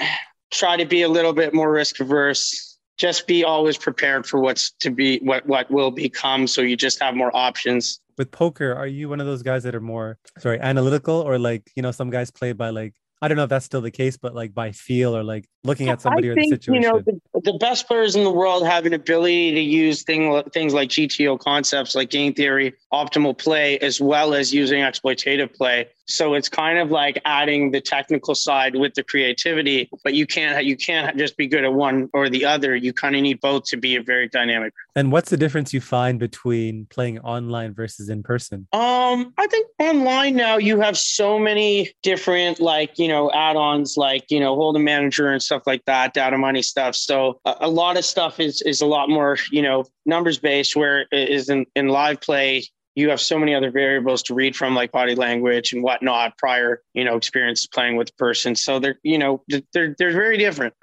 try 0.51 0.77
to 0.77 0.86
be 0.86 1.01
a 1.01 1.10
little 1.10 1.34
bit 1.34 1.51
more 1.51 1.72
risk 1.72 2.00
averse. 2.00 2.77
Just 3.00 3.25
be 3.25 3.43
always 3.43 3.79
prepared 3.79 4.27
for 4.27 4.39
what's 4.39 4.70
to 4.81 4.91
be, 4.91 5.17
what, 5.24 5.48
what 5.48 5.72
will 5.72 5.89
become. 5.89 6.46
So 6.46 6.62
you 6.62 6.77
just 6.77 7.01
have 7.01 7.15
more 7.15 7.36
options. 7.36 8.00
With 8.20 8.29
poker, 8.29 8.75
are 8.75 8.86
you 8.86 9.10
one 9.10 9.20
of 9.20 9.25
those 9.25 9.41
guys 9.41 9.63
that 9.63 9.74
are 9.74 9.81
more, 9.81 10.20
sorry, 10.38 10.60
analytical 10.60 11.15
or 11.15 11.39
like, 11.39 11.72
you 11.75 11.81
know, 11.81 11.89
some 11.89 12.12
guys 12.12 12.29
play 12.29 12.51
by 12.51 12.70
like 12.70 12.93
I 13.22 13.28
don't 13.28 13.38
know 13.38 13.44
if 13.44 13.50
that's 13.50 13.66
still 13.66 13.82
the 13.82 13.92
case, 13.92 14.18
but 14.18 14.34
like 14.34 14.54
by 14.54 14.72
feel 14.72 15.16
or 15.16 15.24
like 15.24 15.48
looking 15.63 15.90
at 15.90 16.01
somebody 16.01 16.30
I 16.30 16.32
or 16.32 16.36
think, 16.36 16.50
the 16.50 16.56
situation. 16.56 16.84
You 16.84 16.90
know, 16.92 17.00
the, 17.00 17.31
the, 17.43 17.57
best 17.62 17.88
players 17.88 18.15
in 18.15 18.24
the 18.24 18.31
world 18.31 18.65
have 18.65 18.86
an 18.86 18.93
ability 18.93 19.53
to 19.53 19.62
use 19.62 20.03
thing, 20.03 20.41
things 20.53 20.74
like 20.74 20.89
GTO 20.89 21.39
concepts, 21.39 21.95
like 21.95 22.10
game 22.10 22.33
theory, 22.33 22.74
optimal 22.93 23.38
play, 23.38 23.77
as 23.79 24.01
well 24.01 24.33
as 24.33 24.53
using 24.53 24.81
exploitative 24.81 25.53
play. 25.53 25.88
So 26.12 26.33
it's 26.33 26.50
kind 26.50 26.77
of 26.77 26.91
like 26.91 27.21
adding 27.25 27.71
the 27.71 27.81
technical 27.81 28.36
side 28.36 28.75
with 28.75 28.93
the 28.95 29.03
creativity, 29.03 29.89
but 30.03 30.13
you 30.13 30.27
can't 30.27 30.63
you 30.65 30.75
can't 30.75 31.17
just 31.17 31.38
be 31.38 31.48
good 31.48 31.63
at 31.63 31.74
one 31.74 32.10
or 32.13 32.29
the 32.29 32.45
other. 32.45 32.75
You 32.75 32.93
kind 32.93 33.15
of 33.15 33.21
need 33.21 33.39
both 33.39 33.63
to 33.65 33.77
be 33.77 33.95
a 33.95 34.03
very 34.03 34.27
dynamic. 34.27 34.74
And 34.95 35.12
what's 35.12 35.29
the 35.29 35.38
difference 35.38 35.74
you 35.74 35.79
find 35.79 36.19
between 36.19 36.86
playing 36.89 37.19
online 37.19 37.74
versus 37.74 38.10
in 38.10 38.24
person? 38.24 38.67
Um, 38.74 39.33
I 39.38 39.48
think 39.48 39.67
online 39.79 40.36
now 40.36 40.57
you 40.57 40.79
have 40.81 40.98
so 40.98 41.39
many 41.39 41.91
different 42.03 42.60
like 42.60 43.00
you 43.00 43.07
know 43.07 43.31
add-ons 43.31 43.95
like 43.95 44.25
you 44.29 44.39
know 44.39 44.57
Hold'em 44.57 44.83
Manager 44.83 45.31
and 45.31 45.41
stuff 45.41 45.63
like 45.65 45.86
that, 45.86 46.13
data 46.13 46.38
money 46.38 46.62
stuff. 46.62 46.95
So 46.95 47.31
a, 47.46 47.56
a 47.62 47.70
lot 47.70 47.98
of 47.98 48.06
stuff 48.06 48.40
is 48.40 48.62
is 48.62 48.82
a 48.82 48.86
lot 48.86 49.10
more 49.10 49.38
you 49.52 49.62
know 49.62 49.86
numbers 50.06 50.38
based. 50.40 50.76
Where 50.76 51.02
it 51.12 51.30
is 51.30 51.50
in 51.50 51.66
in 51.76 51.88
live 51.88 52.22
play 52.22 52.64
you 52.96 53.10
have 53.10 53.22
so 53.22 53.40
many 53.40 53.56
other 53.56 53.72
variables 53.72 54.22
to 54.24 54.34
read 54.34 54.56
from 54.56 54.76
like 54.76 54.92
body 54.92 55.16
language 55.16 55.72
and 55.72 55.82
whatnot 55.82 56.38
prior 56.38 56.82
you 56.94 57.04
know 57.04 57.16
experiences 57.16 57.68
playing 57.68 57.96
with 57.96 58.08
the 58.08 58.14
person. 58.18 58.56
So 58.56 58.80
they're 58.80 59.00
you 59.04 59.18
know 59.18 59.44
they're 59.74 59.96
they're 59.98 60.14
very 60.14 60.38
different. 60.38 60.74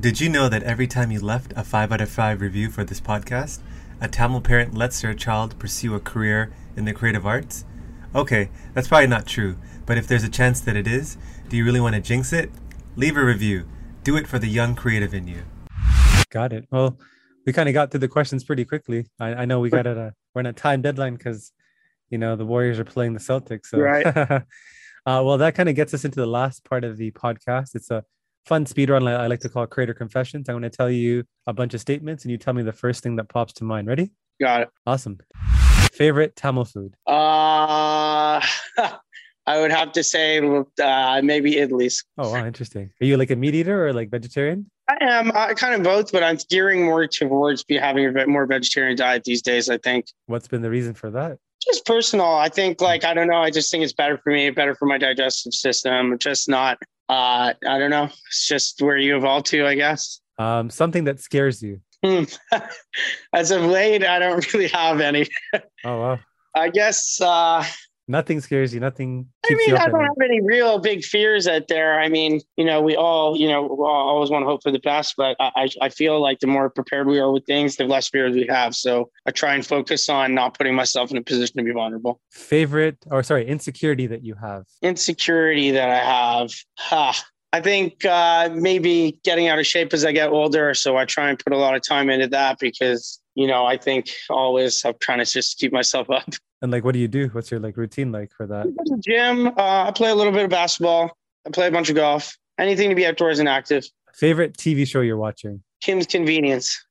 Did 0.00 0.20
you 0.20 0.28
know 0.28 0.48
that 0.48 0.62
every 0.62 0.86
time 0.86 1.10
you 1.10 1.18
left 1.18 1.52
a 1.56 1.64
5 1.64 1.90
out 1.90 2.00
of 2.00 2.08
5 2.08 2.40
review 2.40 2.70
for 2.70 2.84
this 2.84 3.00
podcast 3.00 3.58
a 4.00 4.06
tamil 4.06 4.40
parent 4.40 4.74
lets 4.74 5.02
their 5.02 5.12
child 5.12 5.58
pursue 5.58 5.92
a 5.96 5.98
career 5.98 6.52
in 6.76 6.84
the 6.84 6.92
creative 6.92 7.26
arts? 7.26 7.64
Okay 8.14 8.50
that's 8.74 8.86
probably 8.86 9.08
not 9.08 9.26
true 9.26 9.56
but 9.86 9.98
if 9.98 10.06
there's 10.06 10.22
a 10.22 10.28
chance 10.28 10.60
that 10.60 10.76
it 10.76 10.86
is 10.86 11.16
do 11.48 11.56
you 11.56 11.64
really 11.64 11.80
want 11.80 11.94
to 11.94 12.00
jinx 12.00 12.32
it? 12.32 12.50
Leave 12.94 13.16
a 13.16 13.24
review 13.24 13.66
do 14.08 14.16
it 14.16 14.26
for 14.26 14.38
the 14.38 14.48
young 14.48 14.74
creative 14.74 15.12
in 15.12 15.26
you 15.26 15.42
got 16.30 16.52
it 16.52 16.64
well 16.70 16.98
we 17.44 17.52
kind 17.52 17.68
of 17.68 17.72
got 17.74 17.90
through 17.90 18.00
the 18.00 18.08
questions 18.08 18.42
pretty 18.42 18.64
quickly 18.64 19.06
i, 19.20 19.28
I 19.28 19.44
know 19.44 19.60
we 19.60 19.70
got 19.70 19.86
a 19.86 20.14
we're 20.34 20.40
in 20.40 20.46
a 20.46 20.52
time 20.52 20.82
deadline 20.82 21.14
because 21.14 21.52
you 22.10 22.18
know 22.18 22.36
the 22.36 22.46
Warriors 22.46 22.78
are 22.78 22.84
playing 22.84 23.14
the 23.14 23.20
Celtics. 23.20 23.66
So. 23.66 23.78
Right. 23.78 24.06
uh, 24.06 24.42
well, 25.06 25.38
that 25.38 25.54
kind 25.54 25.68
of 25.68 25.74
gets 25.74 25.94
us 25.94 26.04
into 26.04 26.20
the 26.20 26.26
last 26.26 26.64
part 26.64 26.84
of 26.84 26.96
the 26.96 27.10
podcast. 27.12 27.74
It's 27.74 27.90
a 27.90 28.04
fun 28.46 28.66
speed 28.66 28.90
run. 28.90 29.06
I 29.06 29.26
like 29.26 29.40
to 29.40 29.48
call 29.48 29.66
Creator 29.66 29.94
Confessions. 29.94 30.48
I'm 30.48 30.54
going 30.54 30.62
to 30.62 30.70
tell 30.70 30.90
you 30.90 31.24
a 31.46 31.52
bunch 31.52 31.74
of 31.74 31.80
statements, 31.80 32.24
and 32.24 32.30
you 32.30 32.38
tell 32.38 32.54
me 32.54 32.62
the 32.62 32.72
first 32.72 33.02
thing 33.02 33.16
that 33.16 33.28
pops 33.28 33.52
to 33.54 33.64
mind. 33.64 33.88
Ready? 33.88 34.10
Got 34.40 34.62
it. 34.62 34.68
Awesome. 34.86 35.18
Favorite 35.92 36.36
Tamil 36.36 36.64
food? 36.64 36.94
Uh, 37.06 38.40
I 39.48 39.58
would 39.58 39.70
have 39.70 39.92
to 39.92 40.04
say 40.04 40.38
uh, 40.38 41.20
maybe 41.24 41.54
idlis. 41.54 42.04
Oh, 42.18 42.30
wow, 42.30 42.44
interesting. 42.44 42.90
Are 43.00 43.06
you 43.06 43.16
like 43.16 43.30
a 43.30 43.36
meat 43.36 43.54
eater 43.54 43.88
or 43.88 43.94
like 43.94 44.10
vegetarian? 44.10 44.70
I 44.90 44.98
am 45.00 45.30
uh, 45.30 45.54
kind 45.54 45.74
of 45.74 45.82
both, 45.82 46.12
but 46.12 46.22
I'm 46.22 46.36
gearing 46.50 46.84
more 46.84 47.06
towards 47.06 47.64
be 47.64 47.78
having 47.78 48.04
a 48.04 48.12
bit 48.12 48.28
more 48.28 48.44
vegetarian 48.44 48.94
diet 48.94 49.24
these 49.24 49.40
days. 49.40 49.70
I 49.70 49.78
think. 49.78 50.04
What's 50.26 50.48
been 50.48 50.60
the 50.60 50.68
reason 50.68 50.92
for 50.92 51.10
that? 51.12 51.38
Just 51.64 51.86
personal. 51.86 52.26
I 52.26 52.50
think, 52.50 52.82
like, 52.82 53.04
I 53.04 53.14
don't 53.14 53.26
know. 53.26 53.38
I 53.38 53.50
just 53.50 53.70
think 53.70 53.82
it's 53.82 53.94
better 53.94 54.18
for 54.18 54.34
me, 54.34 54.50
better 54.50 54.74
for 54.74 54.84
my 54.84 54.98
digestive 54.98 55.54
system. 55.54 56.18
Just 56.18 56.46
not. 56.46 56.76
Uh, 57.08 57.54
I 57.66 57.78
don't 57.78 57.90
know. 57.90 58.10
It's 58.26 58.46
just 58.46 58.82
where 58.82 58.98
you 58.98 59.16
evolve 59.16 59.44
to, 59.44 59.66
I 59.66 59.76
guess. 59.76 60.20
Um, 60.38 60.68
something 60.68 61.04
that 61.04 61.20
scares 61.20 61.62
you. 61.62 61.80
Hmm. 62.04 62.24
As 63.32 63.50
of 63.50 63.62
late, 63.62 64.04
I 64.04 64.18
don't 64.18 64.52
really 64.52 64.68
have 64.68 65.00
any. 65.00 65.26
Oh 65.84 66.00
wow. 66.00 66.18
I 66.54 66.68
guess 66.68 67.20
uh, 67.20 67.64
Nothing 68.10 68.40
scares 68.40 68.72
you. 68.72 68.80
Nothing. 68.80 69.28
I 69.44 69.54
mean, 69.54 69.76
I 69.76 69.86
don't 69.86 70.00
have 70.00 70.10
any 70.24 70.40
real 70.40 70.78
big 70.78 71.04
fears 71.04 71.46
out 71.46 71.68
there. 71.68 72.00
I 72.00 72.08
mean, 72.08 72.40
you 72.56 72.64
know, 72.64 72.80
we 72.80 72.96
all, 72.96 73.36
you 73.36 73.46
know, 73.46 73.62
we 73.62 73.68
all 73.68 74.08
always 74.08 74.30
want 74.30 74.42
to 74.44 74.46
hope 74.46 74.62
for 74.62 74.70
the 74.70 74.78
best, 74.78 75.14
but 75.18 75.36
I, 75.38 75.68
I 75.82 75.90
feel 75.90 76.20
like 76.20 76.40
the 76.40 76.46
more 76.46 76.70
prepared 76.70 77.06
we 77.06 77.18
are 77.18 77.30
with 77.30 77.44
things, 77.44 77.76
the 77.76 77.84
less 77.84 78.08
fears 78.08 78.34
we 78.34 78.46
have. 78.48 78.74
So 78.74 79.10
I 79.26 79.30
try 79.30 79.54
and 79.54 79.64
focus 79.64 80.08
on 80.08 80.34
not 80.34 80.56
putting 80.56 80.74
myself 80.74 81.10
in 81.10 81.18
a 81.18 81.22
position 81.22 81.58
to 81.58 81.62
be 81.62 81.72
vulnerable. 81.72 82.20
Favorite, 82.30 82.96
or 83.10 83.22
sorry, 83.22 83.46
insecurity 83.46 84.06
that 84.06 84.24
you 84.24 84.34
have. 84.36 84.64
Insecurity 84.80 85.70
that 85.72 85.90
I 85.90 85.98
have, 85.98 86.50
ha. 86.78 87.22
I 87.52 87.60
think 87.60 88.04
uh, 88.04 88.50
maybe 88.52 89.20
getting 89.24 89.48
out 89.48 89.58
of 89.58 89.66
shape 89.66 89.92
as 89.94 90.04
I 90.04 90.12
get 90.12 90.30
older. 90.30 90.74
So 90.74 90.96
I 90.96 91.06
try 91.06 91.30
and 91.30 91.38
put 91.38 91.52
a 91.52 91.56
lot 91.56 91.74
of 91.74 91.82
time 91.82 92.10
into 92.10 92.28
that 92.28 92.58
because, 92.58 93.20
you 93.34 93.46
know, 93.46 93.64
I 93.64 93.78
think 93.78 94.10
always 94.28 94.84
I'm 94.84 94.94
trying 95.00 95.18
to 95.18 95.24
just 95.24 95.58
keep 95.58 95.72
myself 95.72 96.10
up. 96.10 96.28
And 96.62 96.72
like, 96.72 96.84
what 96.84 96.92
do 96.92 96.98
you 96.98 97.08
do? 97.08 97.28
What's 97.28 97.50
your 97.50 97.60
like 97.60 97.76
routine 97.76 98.10
like 98.10 98.32
for 98.36 98.46
that? 98.46 98.60
I 98.66 98.70
go 98.70 98.70
to 98.84 98.96
the 98.96 99.02
gym. 99.04 99.46
Uh, 99.48 99.52
I 99.86 99.92
play 99.94 100.10
a 100.10 100.14
little 100.14 100.32
bit 100.32 100.44
of 100.44 100.50
basketball. 100.50 101.16
I 101.46 101.50
play 101.50 101.68
a 101.68 101.70
bunch 101.70 101.88
of 101.88 101.94
golf. 101.96 102.36
Anything 102.58 102.88
to 102.90 102.96
be 102.96 103.06
outdoors 103.06 103.38
and 103.38 103.48
active. 103.48 103.84
Favorite 104.14 104.56
TV 104.56 104.86
show 104.86 105.00
you're 105.00 105.16
watching? 105.16 105.62
Kim's 105.80 106.06
Convenience. 106.06 106.84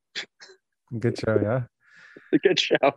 Good 0.98 1.20
show, 1.20 1.40
yeah. 1.42 1.62
A 2.34 2.38
good 2.40 2.60
show. 2.60 2.94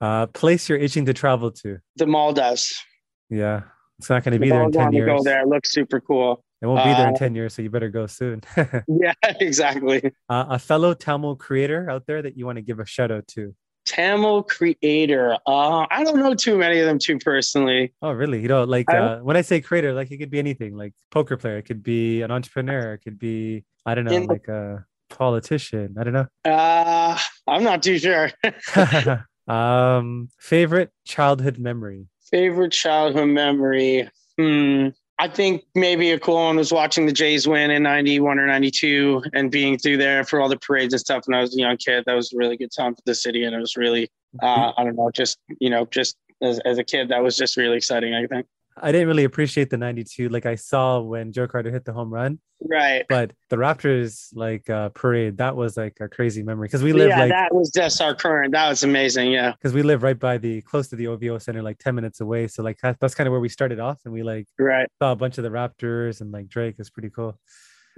Uh, 0.00 0.26
place 0.28 0.68
you're 0.68 0.78
itching 0.78 1.04
to 1.06 1.12
travel 1.12 1.50
to. 1.50 1.78
The 1.96 2.06
Maldives. 2.06 2.82
Yeah, 3.28 3.62
it's 3.98 4.08
not 4.08 4.24
going 4.24 4.32
to 4.32 4.38
The 4.38 4.44
be 4.46 4.50
there 4.50 4.62
in 4.62 4.72
ten 4.72 4.90
to 4.92 5.04
go 5.04 5.22
there. 5.22 5.42
It 5.42 5.48
looks 5.48 5.70
super 5.72 6.00
cool. 6.00 6.42
It 6.62 6.66
won't 6.66 6.82
be 6.84 6.90
there 6.92 7.08
in 7.08 7.14
Uh, 7.14 7.18
ten 7.18 7.34
years, 7.34 7.54
so 7.54 7.60
you 7.62 7.68
better 7.70 7.90
go 7.90 8.06
soon. 8.06 8.40
Yeah, 8.88 9.12
exactly. 9.24 10.02
uh, 10.30 10.46
a 10.48 10.58
fellow 10.58 10.94
Tamil 10.94 11.36
creator 11.36 11.88
out 11.90 12.06
there 12.06 12.22
that 12.22 12.36
you 12.38 12.46
want 12.46 12.56
to 12.56 12.62
give 12.62 12.80
a 12.80 12.86
shout 12.86 13.10
out 13.10 13.26
to. 13.28 13.54
Tamil 13.90 14.44
creator. 14.44 15.36
Uh, 15.46 15.84
I 15.90 16.04
don't 16.04 16.18
know 16.20 16.32
too 16.34 16.56
many 16.56 16.78
of 16.78 16.86
them 16.86 16.98
too 17.00 17.18
personally. 17.18 17.92
Oh, 18.00 18.12
really? 18.12 18.40
You 18.40 18.46
know, 18.46 18.62
like 18.62 18.88
I- 18.88 18.98
uh, 18.98 19.18
when 19.18 19.36
I 19.36 19.40
say 19.42 19.60
creator, 19.60 19.92
like 19.92 20.12
it 20.12 20.18
could 20.18 20.30
be 20.30 20.38
anything, 20.38 20.76
like 20.76 20.92
poker 21.10 21.36
player, 21.36 21.58
it 21.58 21.62
could 21.64 21.82
be 21.82 22.22
an 22.22 22.30
entrepreneur, 22.30 22.94
it 22.94 22.98
could 22.98 23.18
be 23.18 23.64
I 23.84 23.94
don't 23.96 24.04
know, 24.04 24.12
In 24.14 24.26
like 24.26 24.46
a 24.46 24.84
politician. 25.08 25.96
I 25.98 26.04
don't 26.04 26.12
know. 26.12 26.26
Uh, 26.44 27.18
I'm 27.48 27.64
not 27.64 27.82
too 27.82 27.98
sure. 27.98 28.30
um, 29.48 30.28
favorite 30.38 30.90
childhood 31.04 31.58
memory. 31.58 32.06
Favorite 32.30 32.70
childhood 32.72 33.28
memory. 33.28 34.08
Hmm. 34.38 34.88
I 35.20 35.28
think 35.28 35.64
maybe 35.74 36.12
a 36.12 36.18
cool 36.18 36.36
one 36.36 36.56
was 36.56 36.72
watching 36.72 37.04
the 37.04 37.12
Jays 37.12 37.46
win 37.46 37.70
in 37.70 37.82
91 37.82 38.38
or 38.38 38.46
92 38.46 39.22
and 39.34 39.50
being 39.50 39.76
through 39.76 39.98
there 39.98 40.24
for 40.24 40.40
all 40.40 40.48
the 40.48 40.56
parades 40.56 40.94
and 40.94 41.00
stuff 41.00 41.24
when 41.26 41.36
I 41.36 41.42
was 41.42 41.54
a 41.54 41.58
young 41.58 41.76
kid. 41.76 42.04
That 42.06 42.14
was 42.14 42.32
a 42.32 42.38
really 42.38 42.56
good 42.56 42.70
time 42.74 42.94
for 42.94 43.02
the 43.04 43.14
city. 43.14 43.44
And 43.44 43.54
it 43.54 43.58
was 43.58 43.76
really, 43.76 44.08
uh, 44.42 44.72
I 44.74 44.82
don't 44.82 44.96
know, 44.96 45.10
just, 45.10 45.36
you 45.58 45.68
know, 45.68 45.84
just 45.84 46.16
as, 46.40 46.58
as 46.60 46.78
a 46.78 46.84
kid, 46.84 47.10
that 47.10 47.22
was 47.22 47.36
just 47.36 47.58
really 47.58 47.76
exciting, 47.76 48.14
I 48.14 48.26
think. 48.28 48.46
I 48.76 48.92
didn't 48.92 49.08
really 49.08 49.24
appreciate 49.24 49.68
the 49.70 49.76
92 49.76 50.28
like 50.28 50.46
I 50.46 50.54
saw 50.54 51.00
when 51.00 51.32
Joe 51.32 51.46
Carter 51.48 51.70
hit 51.70 51.84
the 51.84 51.92
home 51.92 52.10
run, 52.12 52.38
Right. 52.62 53.04
but 53.08 53.32
the 53.48 53.56
Raptors 53.56 54.28
like 54.34 54.70
uh, 54.70 54.88
parade, 54.90 55.38
that 55.38 55.56
was 55.56 55.76
like 55.76 55.98
a 56.00 56.08
crazy 56.08 56.42
memory 56.42 56.68
because 56.68 56.82
we 56.82 56.92
live 56.92 57.08
yeah, 57.10 57.18
like 57.20 57.30
that 57.30 57.54
was 57.54 57.70
just 57.70 58.00
our 58.00 58.14
current. 58.14 58.52
That 58.52 58.68
was 58.68 58.82
amazing. 58.82 59.32
Yeah. 59.32 59.52
because 59.52 59.72
we 59.74 59.82
live 59.82 60.02
right 60.02 60.18
by 60.18 60.38
the 60.38 60.62
close 60.62 60.88
to 60.88 60.96
the 60.96 61.08
OVO 61.08 61.38
center, 61.38 61.62
like 61.62 61.78
10 61.78 61.94
minutes 61.94 62.20
away. 62.20 62.46
So 62.48 62.62
like 62.62 62.78
that, 62.82 62.98
that's 63.00 63.14
kind 63.14 63.26
of 63.26 63.32
where 63.32 63.40
we 63.40 63.48
started 63.48 63.80
off 63.80 63.98
and 64.04 64.14
we 64.14 64.22
like 64.22 64.46
Right. 64.58 64.88
saw 65.00 65.12
a 65.12 65.16
bunch 65.16 65.36
of 65.38 65.44
the 65.44 65.50
Raptors 65.50 66.20
and 66.20 66.30
like 66.32 66.48
Drake 66.48 66.76
is 66.78 66.90
pretty 66.90 67.10
cool. 67.10 67.38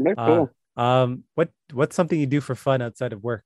Uh, 0.04 0.26
cool. 0.26 0.50
Um, 0.76 1.24
what 1.34 1.50
what's 1.72 1.94
something 1.94 2.18
you 2.18 2.26
do 2.26 2.40
for 2.40 2.54
fun 2.54 2.80
outside 2.82 3.12
of 3.12 3.22
work? 3.22 3.44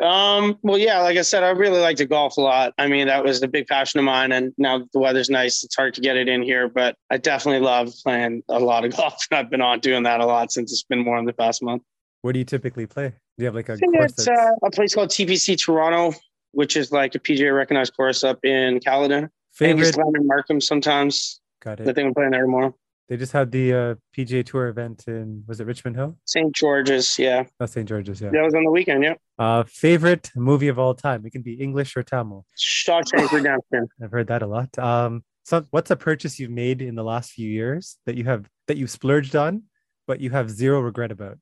Um, 0.00 0.58
well, 0.62 0.78
yeah, 0.78 1.00
like 1.00 1.16
I 1.16 1.22
said, 1.22 1.42
I 1.42 1.50
really 1.50 1.80
like 1.80 1.96
to 1.98 2.06
golf 2.06 2.36
a 2.36 2.40
lot. 2.40 2.74
I 2.78 2.86
mean, 2.86 3.06
that 3.06 3.24
was 3.24 3.40
the 3.40 3.48
big 3.48 3.66
passion 3.66 3.98
of 3.98 4.04
mine. 4.04 4.32
And 4.32 4.52
now 4.58 4.86
the 4.92 4.98
weather's 4.98 5.30
nice. 5.30 5.64
It's 5.64 5.74
hard 5.74 5.94
to 5.94 6.00
get 6.00 6.16
it 6.16 6.28
in 6.28 6.42
here, 6.42 6.68
but 6.68 6.96
I 7.10 7.18
definitely 7.18 7.60
love 7.60 7.92
playing 8.02 8.42
a 8.48 8.58
lot 8.58 8.84
of 8.84 8.96
golf. 8.96 9.26
And 9.30 9.38
I've 9.38 9.50
been 9.50 9.60
on 9.60 9.80
doing 9.80 10.02
that 10.04 10.20
a 10.20 10.26
lot 10.26 10.52
since 10.52 10.72
it's 10.72 10.84
been 10.84 11.00
more 11.04 11.18
in 11.18 11.24
the 11.24 11.32
past 11.32 11.62
month. 11.62 11.82
Where 12.22 12.32
do 12.32 12.38
you 12.38 12.44
typically 12.44 12.86
play? 12.86 13.08
Do 13.08 13.14
you 13.38 13.46
have 13.46 13.54
like 13.54 13.68
a 13.68 13.72
I 13.72 13.76
think 13.76 13.96
course 13.96 14.12
it's 14.12 14.28
uh, 14.28 14.50
a 14.62 14.70
place 14.70 14.94
called 14.94 15.08
TPC 15.08 15.58
Toronto, 15.62 16.16
which 16.52 16.76
is 16.76 16.92
like 16.92 17.14
a 17.14 17.18
PGA 17.18 17.54
recognized 17.54 17.96
course 17.96 18.22
up 18.22 18.44
in 18.44 18.78
Caledon. 18.80 19.28
favorite? 19.52 19.72
Angus 19.72 19.90
Glen 19.92 20.12
and 20.14 20.26
Markham 20.26 20.60
sometimes. 20.60 21.40
Got 21.60 21.80
it. 21.80 21.88
I 21.88 21.92
think 21.92 22.08
I'm 22.08 22.14
playing 22.14 22.30
there 22.30 22.42
tomorrow. 22.42 22.74
They 23.12 23.18
just 23.18 23.32
had 23.32 23.52
the 23.52 23.74
uh, 23.74 23.94
PGA 24.16 24.42
Tour 24.42 24.68
event 24.68 25.04
in 25.06 25.44
was 25.46 25.60
it 25.60 25.66
Richmond 25.66 25.96
Hill? 25.96 26.16
St. 26.24 26.50
George's. 26.54 27.18
Yeah. 27.18 27.44
Not 27.60 27.68
St. 27.68 27.86
George's, 27.86 28.22
yeah. 28.22 28.30
That 28.30 28.42
was 28.42 28.54
on 28.54 28.64
the 28.64 28.70
weekend. 28.70 29.04
Yeah. 29.04 29.16
Uh, 29.38 29.64
favorite 29.64 30.30
movie 30.34 30.68
of 30.68 30.78
all 30.78 30.94
time? 30.94 31.26
It 31.26 31.30
can 31.30 31.42
be 31.42 31.52
English 31.52 31.94
or 31.94 32.02
Tamil. 32.02 32.46
Shawshank 32.58 33.30
Redemption. 33.30 33.86
I've 34.02 34.10
heard 34.10 34.28
that 34.28 34.40
a 34.40 34.46
lot. 34.46 34.78
Um, 34.78 35.24
so 35.42 35.66
what's 35.72 35.90
a 35.90 35.96
purchase 35.96 36.40
you've 36.40 36.52
made 36.52 36.80
in 36.80 36.94
the 36.94 37.04
last 37.04 37.32
few 37.32 37.46
years 37.46 37.98
that 38.06 38.16
you 38.16 38.24
have 38.24 38.48
that 38.66 38.78
you 38.78 38.86
splurged 38.86 39.36
on, 39.36 39.64
but 40.06 40.18
you 40.20 40.30
have 40.30 40.48
zero 40.48 40.80
regret 40.80 41.12
about? 41.12 41.36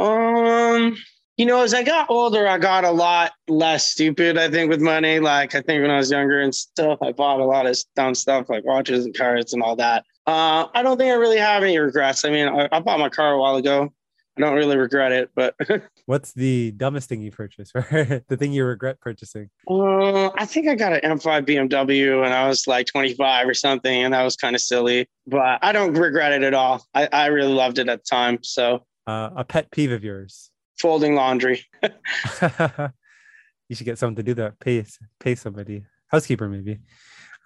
Um, 0.00 0.96
you 1.36 1.46
know, 1.46 1.62
as 1.62 1.72
I 1.72 1.84
got 1.84 2.10
older, 2.10 2.48
I 2.48 2.58
got 2.58 2.82
a 2.82 2.90
lot 2.90 3.30
less 3.46 3.92
stupid, 3.92 4.38
I 4.38 4.50
think, 4.50 4.70
with 4.70 4.80
money. 4.80 5.20
Like, 5.20 5.54
I 5.54 5.60
think 5.60 5.82
when 5.82 5.90
I 5.92 5.98
was 5.98 6.10
younger 6.10 6.40
and 6.40 6.52
stuff, 6.52 6.98
I 7.00 7.12
bought 7.12 7.38
a 7.38 7.44
lot 7.44 7.66
of 7.66 7.78
dumb 7.94 8.16
stuff 8.16 8.48
like 8.48 8.64
watches 8.64 9.04
and 9.04 9.16
cars 9.16 9.52
and 9.52 9.62
all 9.62 9.76
that. 9.76 10.04
Uh, 10.26 10.66
I 10.74 10.82
don't 10.82 10.98
think 10.98 11.10
I 11.10 11.14
really 11.14 11.38
have 11.38 11.62
any 11.62 11.78
regrets. 11.78 12.24
I 12.24 12.30
mean, 12.30 12.48
I, 12.48 12.68
I 12.72 12.80
bought 12.80 12.98
my 12.98 13.08
car 13.08 13.32
a 13.32 13.38
while 13.40 13.56
ago. 13.56 13.92
I 14.36 14.40
don't 14.42 14.54
really 14.54 14.76
regret 14.76 15.12
it, 15.12 15.30
but 15.34 15.54
What's 16.06 16.32
the 16.32 16.70
dumbest 16.72 17.08
thing 17.08 17.22
you 17.22 17.30
purchased? 17.30 17.72
Right? 17.74 18.22
the 18.28 18.36
thing 18.36 18.52
you 18.52 18.64
regret 18.64 19.00
purchasing? 19.00 19.48
uh, 19.70 20.26
I 20.36 20.44
think 20.44 20.68
I 20.68 20.74
got 20.74 20.92
an 20.92 21.00
M5 21.18 21.46
BMW 21.46 22.22
and 22.24 22.34
I 22.34 22.46
was 22.48 22.66
like 22.66 22.86
25 22.86 23.48
or 23.48 23.54
something, 23.54 24.04
and 24.04 24.12
that 24.12 24.22
was 24.22 24.36
kind 24.36 24.54
of 24.54 24.60
silly. 24.60 25.08
But 25.26 25.60
I 25.62 25.72
don't 25.72 25.94
regret 25.94 26.32
it 26.32 26.42
at 26.42 26.52
all. 26.54 26.84
I, 26.92 27.08
I 27.12 27.26
really 27.26 27.52
loved 27.54 27.78
it 27.78 27.88
at 27.88 28.00
the 28.04 28.08
time. 28.08 28.38
So, 28.42 28.84
Uh, 29.06 29.30
a 29.36 29.44
pet 29.44 29.70
peeve 29.70 29.92
of 29.92 30.04
yours? 30.04 30.50
folding 30.78 31.14
laundry. 31.14 31.64
you 31.82 33.74
should 33.74 33.86
get 33.86 33.98
someone 33.98 34.16
to 34.16 34.22
do 34.22 34.34
that. 34.34 34.58
Pay 34.60 34.84
pay 35.18 35.34
somebody, 35.34 35.84
housekeeper 36.08 36.48
maybe. 36.48 36.80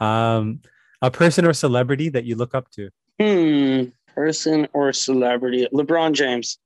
Um, 0.01 0.61
a 1.03 1.11
person 1.11 1.45
or 1.47 1.53
celebrity 1.53 2.09
that 2.11 2.25
you 2.25 2.37
look 2.37 2.55
up 2.55 2.71
to. 2.73 2.91
Hmm, 3.21 3.91
person 4.15 4.69
or 4.73 4.93
celebrity? 4.93 5.67
LeBron 5.73 6.13
James. 6.13 6.59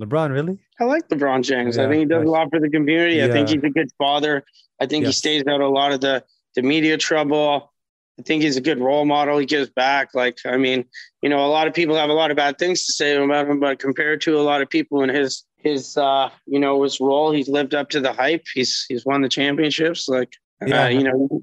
LeBron, 0.00 0.30
really? 0.30 0.58
I 0.80 0.84
like 0.84 1.08
LeBron 1.08 1.42
James. 1.42 1.78
I 1.78 1.88
think 1.88 2.00
he 2.00 2.04
does 2.04 2.24
a 2.26 2.30
lot 2.30 2.48
for 2.50 2.60
the 2.60 2.68
community. 2.68 3.22
I 3.22 3.28
think 3.28 3.48
he's 3.48 3.62
a 3.62 3.70
good 3.70 3.88
father. 3.96 4.44
I 4.80 4.86
think 4.86 5.06
he 5.06 5.12
stays 5.12 5.44
out 5.46 5.60
of 5.60 5.66
a 5.66 5.72
lot 5.72 5.92
of 5.92 6.00
the, 6.00 6.22
the 6.54 6.62
media 6.62 6.98
trouble. 6.98 7.72
I 8.18 8.22
think 8.22 8.42
he's 8.42 8.56
a 8.56 8.60
good 8.62 8.78
role 8.78 9.04
model. 9.04 9.38
He 9.38 9.46
gives 9.46 9.70
back. 9.70 10.14
Like, 10.14 10.38
I 10.46 10.56
mean, 10.56 10.84
you 11.22 11.28
know, 11.28 11.44
a 11.44 11.48
lot 11.48 11.66
of 11.66 11.74
people 11.74 11.96
have 11.96 12.10
a 12.10 12.14
lot 12.14 12.30
of 12.30 12.36
bad 12.36 12.58
things 12.58 12.86
to 12.86 12.92
say 12.92 13.16
about 13.16 13.46
him, 13.48 13.60
but 13.60 13.78
compared 13.78 14.20
to 14.22 14.38
a 14.38 14.42
lot 14.42 14.62
of 14.62 14.68
people 14.70 15.02
in 15.02 15.08
his 15.10 15.44
his 15.58 15.96
uh, 15.96 16.30
you 16.46 16.60
know, 16.60 16.82
his 16.82 17.00
role, 17.00 17.32
he's 17.32 17.48
lived 17.48 17.74
up 17.74 17.90
to 17.90 18.00
the 18.00 18.12
hype. 18.12 18.44
He's 18.54 18.86
he's 18.88 19.04
won 19.04 19.20
the 19.22 19.28
championships. 19.28 20.08
Like 20.08 20.32
Yeah. 20.64 20.84
uh, 20.84 20.88
you 20.88 21.02
know, 21.02 21.42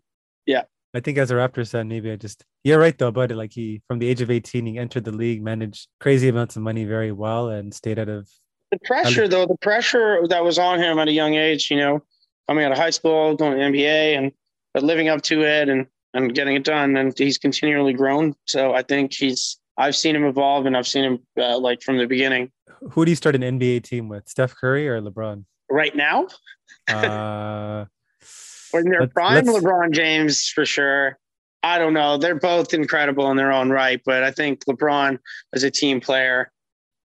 I 0.94 1.00
think 1.00 1.18
as 1.18 1.32
a 1.32 1.36
Raptors 1.36 1.72
fan, 1.72 1.88
maybe 1.88 2.12
I 2.12 2.16
just 2.16 2.44
you're 2.64 2.80
right 2.80 2.98
though 2.98 3.08
it. 3.08 3.32
Like 3.32 3.52
he 3.52 3.82
from 3.88 4.00
the 4.00 4.08
age 4.08 4.22
of 4.22 4.30
18, 4.30 4.66
he 4.66 4.78
entered 4.78 5.06
the 5.06 5.12
league, 5.12 5.42
managed 5.44 5.88
crazy 6.00 6.30
amounts 6.30 6.56
of 6.56 6.62
money 6.62 6.86
very 6.86 7.12
well, 7.12 7.50
and 7.50 7.74
stayed 7.74 8.00
out 8.00 8.10
of 8.10 8.30
the 8.72 8.80
pressure 8.86 9.28
though, 9.28 9.46
the 9.46 9.58
pressure 9.58 10.28
that 10.28 10.44
was 10.44 10.58
on 10.58 10.80
him 10.80 11.00
at 11.00 11.08
a 11.08 11.12
young 11.12 11.36
age, 11.36 11.70
you 11.70 11.78
know, 11.78 12.04
coming 12.48 12.66
out 12.66 12.72
of 12.72 12.78
high 12.78 12.90
school, 12.90 13.36
going 13.36 13.58
to 13.58 13.64
NBA 13.64 14.18
and 14.18 14.32
but 14.74 14.84
living 14.84 15.08
up 15.10 15.22
to 15.24 15.42
it 15.44 15.70
and 15.70 15.88
and 16.14 16.36
getting 16.36 16.56
it 16.56 16.64
done 16.64 16.96
and 16.96 17.18
he's 17.18 17.38
continually 17.38 17.94
grown. 17.94 18.36
So 18.46 18.74
I 18.74 18.84
think 18.84 19.14
he's 19.14 19.58
I've 19.78 19.96
seen 19.96 20.16
him 20.16 20.26
evolve 20.26 20.68
and 20.68 20.78
I've 20.78 20.88
seen 20.88 21.04
him 21.04 21.20
uh, 21.40 21.58
like 21.58 21.82
from 21.82 21.98
the 21.98 22.06
beginning. 22.06 22.52
who 22.92 23.06
do 23.06 23.12
you 23.12 23.16
start 23.16 23.36
an 23.36 23.42
NBA 23.42 23.84
team 23.84 24.10
with? 24.10 24.30
Steph 24.30 24.56
Curry 24.56 24.88
or 24.88 25.02
LeBron? 25.02 25.46
Right 25.70 25.96
now, 25.96 26.28
Uh 26.88 27.86
when 28.74 28.86
they're 28.90 29.02
Let's- 29.02 29.14
prime 29.14 29.46
LeBron 29.46 29.92
James 29.92 30.48
for 30.50 30.66
sure. 30.66 31.18
I 31.62 31.78
don't 31.78 31.94
know. 31.94 32.18
They're 32.18 32.36
both 32.36 32.74
incredible 32.74 33.32
in 33.32 33.38
their 33.38 33.54
own 33.54 33.70
right, 33.70 34.02
but 34.06 34.22
I 34.24 34.32
think 34.32 34.66
LeBron 34.66 35.18
as 35.54 35.64
a 35.64 35.72
team 35.72 36.02
player 36.02 36.52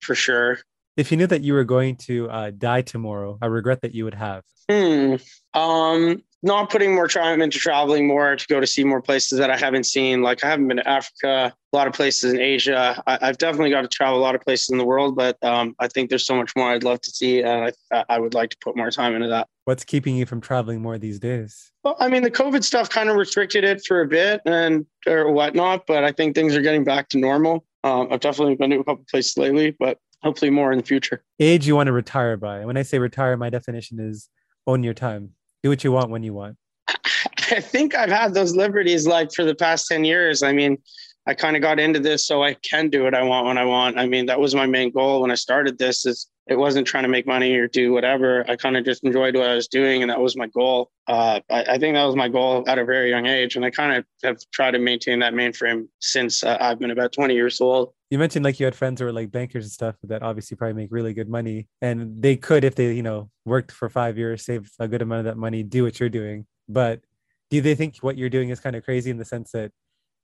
for 0.02 0.16
sure. 0.16 0.60
If 0.98 1.12
you 1.12 1.18
knew 1.18 1.28
that 1.28 1.44
you 1.44 1.54
were 1.54 1.64
going 1.64 1.96
to 1.98 2.30
uh, 2.30 2.52
die 2.58 2.82
tomorrow, 2.82 3.38
a 3.42 3.50
regret 3.50 3.82
that 3.82 3.94
you 3.94 4.06
would 4.06 4.14
have. 4.14 4.44
Hmm. 4.70 5.16
Um, 5.54 6.24
not 6.46 6.70
putting 6.70 6.94
more 6.94 7.08
time 7.08 7.42
into 7.42 7.58
traveling 7.58 8.06
more 8.06 8.36
to 8.36 8.48
go 8.48 8.60
to 8.60 8.68
see 8.68 8.84
more 8.84 9.02
places 9.02 9.40
that 9.40 9.50
I 9.50 9.58
haven't 9.58 9.86
seen. 9.86 10.22
Like 10.22 10.44
I 10.44 10.48
haven't 10.48 10.68
been 10.68 10.78
to 10.78 10.88
Africa, 10.88 11.52
a 11.74 11.76
lot 11.76 11.88
of 11.88 11.94
places 11.94 12.34
in 12.34 12.40
Asia. 12.40 13.02
I, 13.08 13.18
I've 13.20 13.40
definitely 13.40 13.72
got 13.72 13.82
to 13.82 13.88
travel 13.88 14.20
a 14.20 14.22
lot 14.22 14.36
of 14.36 14.42
places 14.42 14.70
in 14.70 14.78
the 14.78 14.86
world, 14.86 15.16
but 15.16 15.44
um, 15.44 15.76
I 15.80 15.88
think 15.88 16.10
there's 16.10 16.26
so 16.26 16.36
much 16.36 16.56
more 16.56 16.70
I'd 16.70 16.84
love 16.84 17.02
to 17.02 17.10
see, 17.10 17.42
and 17.42 17.74
I, 17.92 18.04
I 18.10 18.20
would 18.20 18.36
like 18.36 18.52
to 18.52 18.58
put 18.62 18.78
more 18.78 18.92
time 18.92 19.16
into 19.16 19.28
that. 19.30 19.48
What's 19.64 19.84
keeping 19.84 20.16
you 20.16 20.28
from 20.28 20.40
traveling 20.40 20.82
more 20.82 21.00
these 21.00 21.18
days? 21.18 21.72
Well, 21.84 21.96
I 22.00 22.10
mean, 22.10 22.22
the 22.22 22.30
COVID 22.30 22.64
stuff 22.64 22.90
kind 22.90 23.10
of 23.10 23.16
restricted 23.16 23.64
it 23.64 23.84
for 23.84 24.02
a 24.02 24.08
bit 24.08 24.42
and 24.46 24.86
or 25.08 25.32
whatnot, 25.32 25.88
but 25.88 26.04
I 26.04 26.12
think 26.12 26.36
things 26.36 26.56
are 26.56 26.62
getting 26.62 26.84
back 26.84 27.10
to 27.10 27.18
normal. 27.18 27.66
Um, 27.84 28.10
I've 28.12 28.20
definitely 28.20 28.56
been 28.56 28.70
to 28.70 28.80
a 28.80 28.84
couple 28.84 29.06
places 29.10 29.36
lately, 29.36 29.76
but 29.80 29.98
hopefully 30.26 30.50
more 30.50 30.72
in 30.72 30.80
the 30.80 30.84
future. 30.84 31.24
Age 31.40 31.68
you 31.68 31.76
want 31.76 31.88
to 31.88 31.94
retire 31.94 32.36
by. 32.36 32.66
When 32.66 32.78
I 32.78 32.82
say 32.82 32.98
retire, 32.98 33.38
my 33.38 33.52
definition 33.52 34.00
is 34.00 34.28
own 34.66 34.84
your 34.84 34.96
time. 34.96 35.30
Do 35.62 35.70
what 35.70 35.84
you 35.84 35.92
want 35.92 36.10
when 36.10 36.24
you 36.24 36.34
want. 36.34 36.58
I 36.88 37.62
think 37.62 37.94
I've 37.94 38.10
had 38.10 38.34
those 38.34 38.56
liberties 38.56 39.06
like 39.06 39.32
for 39.32 39.46
the 39.46 39.54
past 39.54 39.88
10 39.88 40.04
years. 40.04 40.42
I 40.42 40.52
mean, 40.52 40.80
I 41.28 41.36
kind 41.36 41.56
of 41.56 41.62
got 41.62 41.80
into 41.80 42.00
this 42.00 42.26
so 42.26 42.44
I 42.44 42.56
can 42.56 42.90
do 42.90 43.04
what 43.04 43.14
I 43.14 43.24
want 43.24 43.46
when 43.46 43.60
I 43.60 43.66
want. 43.66 44.00
I 44.00 44.08
mean, 44.08 44.26
that 44.26 44.40
was 44.40 44.56
my 44.56 44.66
main 44.66 44.92
goal 44.92 45.22
when 45.22 45.30
I 45.30 45.36
started 45.36 45.78
this 45.78 46.08
is 46.08 46.28
it 46.48 46.56
wasn't 46.56 46.86
trying 46.86 47.04
to 47.04 47.10
make 47.10 47.26
money 47.26 47.56
or 47.56 47.68
do 47.68 47.92
whatever. 47.92 48.46
I 48.50 48.56
kind 48.56 48.78
of 48.78 48.86
just 48.86 49.04
enjoyed 49.04 49.36
what 49.36 49.50
I 49.50 49.56
was 49.56 49.68
doing 49.68 50.04
and 50.04 50.12
that 50.12 50.20
was 50.20 50.38
my 50.38 50.48
goal. 50.48 50.92
Uh, 51.08 51.40
I, 51.50 51.64
I, 51.64 51.78
think 51.78 51.96
that 51.96 52.06
was 52.06 52.16
my 52.16 52.30
goal 52.30 52.64
at 52.68 52.78
a 52.78 52.86
very 52.86 53.10
young 53.10 53.26
age. 53.26 53.56
And 53.56 53.66
I 53.66 53.72
kind 53.72 53.98
of 53.98 54.06
have 54.24 54.38
tried 54.52 54.72
to 54.72 54.80
maintain 54.80 55.20
that 55.20 55.34
mainframe 55.34 55.88
since 56.00 56.44
uh, 56.44 56.58
I've 56.60 56.80
been 56.80 56.92
about 56.92 57.14
20 57.14 57.34
years 57.34 57.60
old. 57.62 57.94
You 58.12 58.20
mentioned 58.20 58.46
like 58.46 58.60
you 58.60 58.66
had 58.66 58.76
friends 58.76 59.00
who 59.00 59.06
were 59.06 59.12
like 59.12 59.32
bankers 59.32 59.66
and 59.66 59.72
stuff 59.72 59.96
that 60.04 60.22
obviously 60.22 60.56
probably 60.56 60.76
make 60.76 60.92
really 60.92 61.14
good 61.14 61.30
money 61.30 61.68
and 61.82 62.22
they 62.22 62.36
could, 62.36 62.64
if 62.64 62.76
they, 62.76 62.94
you 62.94 63.04
know, 63.04 63.30
worked 63.46 63.72
for 63.72 63.90
five 63.90 64.18
years, 64.18 64.46
save 64.46 64.70
a 64.80 64.88
good 64.88 65.02
amount 65.02 65.20
of 65.20 65.26
that 65.26 65.38
money, 65.38 65.64
do 65.64 65.84
what 65.84 66.00
you're 66.00 66.10
doing. 66.10 66.46
But 66.70 67.02
do 67.50 67.62
they 67.62 67.76
think 67.76 67.98
what 67.98 68.18
you're 68.18 68.30
doing 68.30 68.50
is 68.50 68.60
kind 68.60 68.76
of 68.76 68.84
crazy 68.84 69.10
in 69.10 69.18
the 69.18 69.26
sense 69.26 69.52
that 69.52 69.72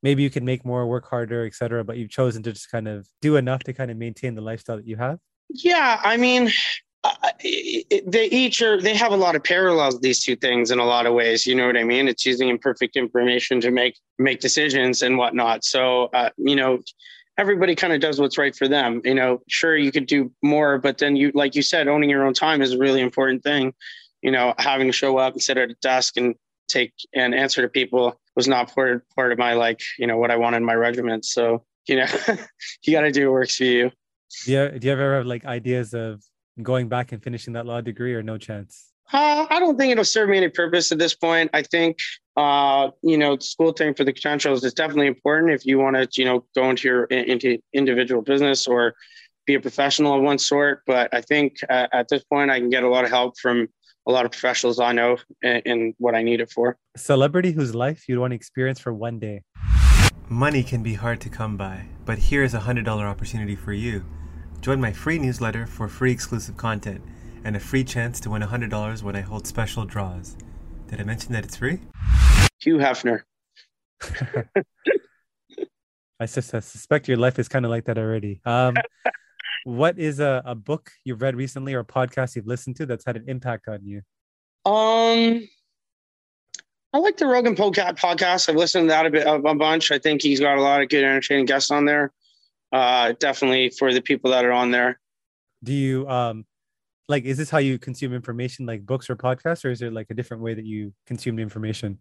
maybe 0.03 0.23
you 0.23 0.29
can 0.29 0.45
make 0.45 0.65
more, 0.65 0.88
work 0.88 1.07
harder, 1.07 1.45
etc. 1.45 1.84
But 1.84 1.97
you've 1.97 2.10
chosen 2.10 2.43
to 2.43 2.51
just 2.51 2.71
kind 2.71 2.88
of 2.88 3.07
do 3.21 3.36
enough 3.36 3.63
to 3.63 3.73
kind 3.73 3.91
of 3.91 3.97
maintain 3.97 4.36
the 4.36 4.41
lifestyle 4.41 4.77
that 4.77 4.88
you 4.88 4.97
have. 4.97 5.19
Yeah, 5.53 5.99
I 6.03 6.17
mean, 6.17 6.51
they 8.05 8.27
each 8.31 8.61
are 8.61 8.79
they 8.79 8.95
have 8.95 9.11
a 9.11 9.17
lot 9.17 9.35
of 9.35 9.43
parallels 9.43 9.99
these 10.01 10.23
two 10.23 10.35
things 10.35 10.69
in 10.69 10.77
a 10.77 10.85
lot 10.85 11.07
of 11.07 11.15
ways 11.15 11.47
you 11.47 11.55
know 11.55 11.65
what 11.65 11.75
i 11.75 11.83
mean 11.83 12.07
it's 12.07 12.27
using 12.27 12.47
imperfect 12.47 12.95
information 12.95 13.59
to 13.59 13.71
make 13.71 13.97
make 14.19 14.39
decisions 14.39 15.01
and 15.01 15.17
whatnot 15.17 15.63
so 15.63 16.11
uh, 16.13 16.29
you 16.37 16.55
know 16.55 16.77
everybody 17.39 17.73
kind 17.73 17.91
of 17.91 17.99
does 17.99 18.19
what's 18.19 18.37
right 18.37 18.55
for 18.55 18.67
them 18.67 19.01
you 19.03 19.15
know 19.15 19.41
sure 19.49 19.75
you 19.75 19.91
could 19.91 20.05
do 20.05 20.31
more 20.43 20.77
but 20.77 20.99
then 20.99 21.15
you 21.15 21.31
like 21.33 21.55
you 21.55 21.63
said 21.63 21.87
owning 21.87 22.07
your 22.07 22.23
own 22.23 22.35
time 22.35 22.61
is 22.61 22.73
a 22.73 22.77
really 22.77 23.01
important 23.01 23.41
thing 23.41 23.73
you 24.21 24.29
know 24.29 24.53
having 24.59 24.85
to 24.85 24.93
show 24.93 25.17
up 25.17 25.33
and 25.33 25.41
sit 25.41 25.57
at 25.57 25.71
a 25.71 25.75
desk 25.81 26.17
and 26.17 26.35
take 26.71 26.93
and 27.13 27.35
answer 27.35 27.61
to 27.61 27.67
people 27.67 28.19
was 28.35 28.47
not 28.47 28.73
part 28.73 29.07
part 29.15 29.31
of 29.31 29.37
my 29.37 29.53
like 29.53 29.81
you 29.99 30.07
know 30.07 30.17
what 30.17 30.31
I 30.31 30.37
wanted 30.37 30.57
in 30.57 30.65
my 30.65 30.75
regiment. 30.75 31.25
So 31.25 31.63
you 31.87 31.97
know 31.97 32.05
you 32.83 32.93
got 32.93 33.01
to 33.01 33.11
do 33.11 33.27
what 33.27 33.33
works 33.33 33.57
for 33.57 33.65
you. 33.65 33.91
Do 34.45 34.51
you, 34.51 34.79
do 34.79 34.87
you 34.87 34.93
ever 34.93 35.15
have 35.15 35.25
like 35.25 35.45
ideas 35.45 35.93
of 35.93 36.23
going 36.61 36.89
back 36.89 37.11
and 37.11 37.23
finishing 37.23 37.53
that 37.53 37.65
law 37.65 37.81
degree 37.81 38.13
or 38.13 38.23
no 38.23 38.37
chance? 38.37 38.91
Uh, 39.13 39.45
I 39.49 39.59
don't 39.59 39.77
think 39.77 39.91
it'll 39.91 40.05
serve 40.05 40.29
me 40.29 40.37
any 40.37 40.49
purpose 40.49 40.91
at 40.91 40.97
this 40.97 41.13
point. 41.13 41.49
I 41.53 41.63
think, 41.63 41.97
uh, 42.37 42.91
you 43.01 43.17
know, 43.17 43.37
school 43.39 43.73
thing 43.73 43.93
for 43.93 44.05
the 44.05 44.13
credentials 44.13 44.63
is 44.63 44.73
definitely 44.73 45.07
important 45.07 45.51
if 45.51 45.65
you 45.65 45.79
want 45.79 45.97
to, 45.97 46.07
you 46.15 46.25
know, 46.25 46.45
go 46.55 46.69
into 46.69 46.87
your 46.87 47.03
into 47.05 47.57
individual 47.73 48.21
business 48.21 48.67
or 48.67 48.95
be 49.45 49.55
a 49.55 49.59
professional 49.59 50.15
of 50.15 50.21
one 50.21 50.37
sort. 50.37 50.83
But 50.87 51.13
I 51.13 51.21
think 51.21 51.57
uh, 51.69 51.87
at 51.91 52.07
this 52.07 52.23
point, 52.23 52.51
I 52.51 52.59
can 52.59 52.69
get 52.69 52.83
a 52.83 52.89
lot 52.89 53.03
of 53.03 53.09
help 53.09 53.37
from 53.37 53.67
a 54.07 54.11
lot 54.11 54.25
of 54.25 54.31
professionals 54.31 54.79
I 54.79 54.93
know 54.93 55.17
in 55.43 55.93
what 55.97 56.15
I 56.15 56.23
need 56.23 56.39
it 56.39 56.49
for. 56.49 56.77
Celebrity 56.95 57.51
whose 57.51 57.75
life 57.75 58.07
you'd 58.07 58.19
want 58.19 58.31
to 58.31 58.35
experience 58.35 58.79
for 58.79 58.93
one 58.93 59.19
day. 59.19 59.43
Money 60.29 60.63
can 60.63 60.81
be 60.81 60.93
hard 60.93 61.19
to 61.21 61.29
come 61.29 61.57
by, 61.57 61.85
but 62.05 62.17
here's 62.17 62.53
a 62.53 62.61
$100 62.61 62.87
opportunity 62.87 63.55
for 63.55 63.73
you. 63.73 64.05
Join 64.62 64.80
my 64.80 64.93
free 64.93 65.17
newsletter 65.17 65.65
for 65.65 65.88
free 65.88 66.12
exclusive 66.12 66.56
content 66.56 67.02
and 67.43 67.56
a 67.56 67.60
free 67.60 67.84
chance 67.84 68.19
to 68.19 68.30
win 68.30 68.43
$100 68.43 69.02
when 69.02 69.15
I 69.15 69.21
hold 69.21 69.47
special 69.47 69.86
draws. 69.86 70.38
Did 70.88 71.02
I 71.02 71.04
mention 71.04 71.34
that 71.34 71.43
it's 71.43 71.56
free? 71.56 71.80
Hugh 72.60 72.78
Hefner. 72.78 73.24
I 76.19 76.26
suspect 76.28 77.08
your 77.08 77.17
life 77.17 77.39
is 77.39 77.47
kind 77.47 77.65
of 77.65 77.71
like 77.71 77.86
that 77.86 77.97
already. 77.97 78.39
Um, 78.45 78.76
what 79.63 79.97
is 79.97 80.19
a, 80.19 80.43
a 80.45 80.54
book 80.54 80.91
you've 81.04 81.24
read 81.24 81.36
recently 81.36 81.74
or 81.74 81.80
a 81.80 81.86
podcast 81.86 82.36
you've 82.36 82.45
listened 82.45 82.76
to 82.76 82.86
that's 82.86 83.04
had 83.04 83.15
an 83.15 83.24
impact 83.28 83.67
on 83.67 83.84
you? 83.84 84.04
Um, 84.63 85.47
I 86.93 87.00
like 87.00 87.17
the 87.17 87.26
Rogan 87.26 87.56
podcast. 87.56 88.47
I've 88.47 88.56
listened 88.56 88.89
to 88.89 88.91
that 88.91 89.08
a 89.08 89.10
bit 89.10 89.26
a 89.26 89.39
bunch. 89.56 89.91
I 89.91 89.97
think 89.97 90.21
he's 90.21 90.39
got 90.39 90.60
a 90.60 90.62
lot 90.62 90.84
of 90.84 90.89
good, 90.89 91.04
entertaining 91.04 91.45
guests 91.45 91.71
on 91.71 91.86
there. 91.86 92.12
Uh, 92.71 93.13
definitely 93.19 93.69
for 93.69 93.93
the 93.93 94.01
people 94.01 94.31
that 94.31 94.45
are 94.45 94.51
on 94.51 94.71
there. 94.71 94.99
Do 95.63 95.73
you 95.73 96.07
um, 96.07 96.45
like? 97.07 97.25
Is 97.25 97.38
this 97.38 97.49
how 97.49 97.57
you 97.57 97.77
consume 97.77 98.13
information, 98.13 98.65
like 98.65 98.86
books 98.86 99.10
or 99.10 99.15
podcasts, 99.15 99.65
or 99.65 99.69
is 99.69 99.79
there 99.79 99.91
like 99.91 100.07
a 100.10 100.13
different 100.13 100.41
way 100.41 100.53
that 100.53 100.65
you 100.65 100.93
consume 101.05 101.38
information? 101.38 101.99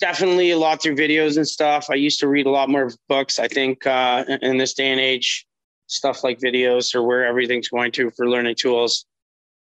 Definitely 0.00 0.50
a 0.50 0.58
lot 0.58 0.82
through 0.82 0.96
videos 0.96 1.36
and 1.36 1.46
stuff. 1.46 1.86
I 1.90 1.94
used 1.94 2.20
to 2.20 2.28
read 2.28 2.46
a 2.46 2.50
lot 2.50 2.68
more 2.68 2.90
books. 3.08 3.38
I 3.38 3.48
think 3.48 3.86
uh, 3.86 4.24
in 4.42 4.56
this 4.56 4.74
day 4.74 4.90
and 4.90 5.00
age, 5.00 5.46
stuff 5.86 6.22
like 6.22 6.38
videos 6.38 6.94
or 6.94 7.02
where 7.02 7.24
everything's 7.24 7.68
going 7.68 7.92
to 7.92 8.10
for 8.10 8.28
learning 8.28 8.56
tools, 8.56 9.06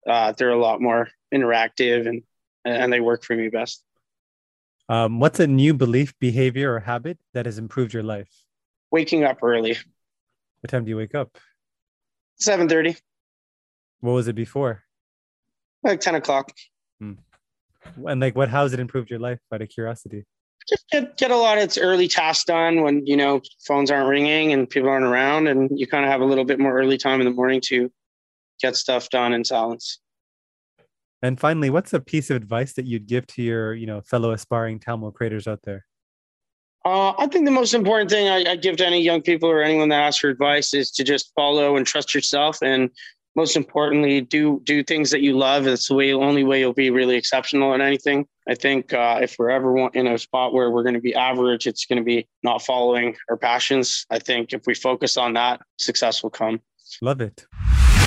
uh, 0.08 0.34
they're 0.38 0.52
a 0.52 0.60
lot 0.60 0.82
more 0.82 1.10
interactive 1.34 2.08
and 2.08 2.24
and 2.66 2.92
they 2.92 3.00
work 3.00 3.24
for 3.24 3.36
me 3.36 3.50
best. 3.50 3.84
Um, 4.90 5.20
what's 5.20 5.40
a 5.40 5.48
new 5.48 5.74
belief, 5.74 6.14
behavior, 6.20 6.74
or 6.74 6.80
habit 6.80 7.18
that 7.34 7.46
has 7.46 7.58
improved 7.58 7.94
your 7.94 8.04
life? 8.04 8.30
Waking 8.92 9.24
up 9.24 9.44
early. 9.44 9.78
What 10.62 10.70
time 10.70 10.86
do 10.86 10.90
you 10.90 10.98
wake 10.98 11.16
up? 11.16 11.38
Seven 12.36 12.68
thirty. 12.70 12.96
What 14.02 14.14
was 14.14 14.28
it 14.28 14.36
before? 14.36 14.84
Like 15.84 16.00
ten 16.00 16.16
o'clock. 16.16 16.52
Hmm. 17.00 17.14
And 18.06 18.22
like, 18.22 18.36
what? 18.36 18.50
How 18.50 18.64
has 18.64 18.74
it 18.74 18.80
improved 18.80 19.10
your 19.10 19.20
life? 19.20 19.40
Out 19.52 19.62
of 19.62 19.70
curiosity 19.70 20.26
just 20.68 20.90
get, 20.90 21.18
get 21.18 21.32
a 21.32 21.38
lot 21.38 21.58
of 21.58 21.64
its 21.64 21.78
early 21.78 22.08
tasks 22.08 22.46
done 22.46 22.82
when 22.82 23.06
you 23.06 23.16
know 23.16 23.42
phones 23.66 23.90
aren't 23.90 24.10
ringing 24.10 24.54
and 24.54 24.70
people 24.70 24.90
aren't 24.90 25.06
around 25.06 25.48
and 25.48 25.70
you 25.74 25.88
kind 25.88 26.04
of 26.04 26.12
have 26.12 26.22
a 26.22 26.26
little 26.26 26.46
bit 26.46 26.60
more 26.60 26.78
early 26.78 26.98
time 26.98 27.22
in 27.22 27.26
the 27.26 27.34
morning 27.34 27.62
to 27.62 27.92
get 28.62 28.76
stuff 28.76 29.10
done 29.10 29.34
in 29.34 29.44
silence 29.44 30.00
and 31.22 31.40
finally 31.40 31.70
what's 31.70 31.94
a 31.94 32.00
piece 32.00 32.30
of 32.30 32.36
advice 32.36 32.74
that 32.74 32.86
you'd 32.86 33.08
give 33.08 33.26
to 33.28 33.42
your 33.42 33.74
you 33.74 33.86
know 33.86 34.02
fellow 34.02 34.32
aspiring 34.32 34.80
Tamil 34.80 35.12
creators 35.12 35.48
out 35.48 35.62
there 35.64 35.86
uh, 36.86 37.14
I 37.18 37.28
think 37.28 37.46
the 37.46 37.52
most 37.52 37.74
important 37.74 38.10
thing 38.10 38.28
I, 38.28 38.52
I, 38.52 38.56
give 38.56 38.78
to 38.78 38.86
any 38.86 39.02
young 39.02 39.22
people 39.22 39.50
or 39.50 39.62
anyone 39.62 39.90
that 39.90 40.02
asks 40.02 40.20
for 40.20 40.30
advice 40.30 40.74
is 40.74 40.92
to 40.92 41.04
just 41.04 41.34
follow 41.36 41.76
and 41.76 41.86
trust 41.86 42.14
yourself 42.14 42.60
and 42.62 42.90
most 43.38 43.56
importantly, 43.56 44.20
do 44.20 44.60
do 44.64 44.84
things 44.84 45.12
that 45.12 45.22
you 45.22 45.38
love. 45.38 45.68
It's 45.68 45.90
the 45.90 45.94
way 45.94 46.12
only 46.12 46.44
way 46.44 46.60
you'll 46.60 46.74
be 46.74 46.90
really 46.90 47.16
exceptional 47.16 47.72
at 47.76 47.82
anything. 47.82 48.26
I 48.50 48.56
think 48.56 48.94
uh, 48.94 49.20
if 49.22 49.36
we're 49.38 49.52
ever 49.52 49.90
in 49.90 50.08
a 50.08 50.18
spot 50.18 50.54
where 50.54 50.72
we're 50.72 50.82
going 50.82 50.96
to 50.96 51.02
be 51.02 51.14
average, 51.14 51.68
it's 51.68 51.86
going 51.86 51.98
to 51.98 52.04
be 52.04 52.28
not 52.42 52.64
following 52.64 53.16
our 53.30 53.38
passions. 53.38 54.08
I 54.10 54.18
think 54.18 54.54
if 54.54 54.66
we 54.66 54.74
focus 54.74 55.18
on 55.18 55.34
that, 55.34 55.62
success 55.78 56.24
will 56.24 56.32
come. 56.32 56.62
Love 57.00 57.22
it. 57.22 57.46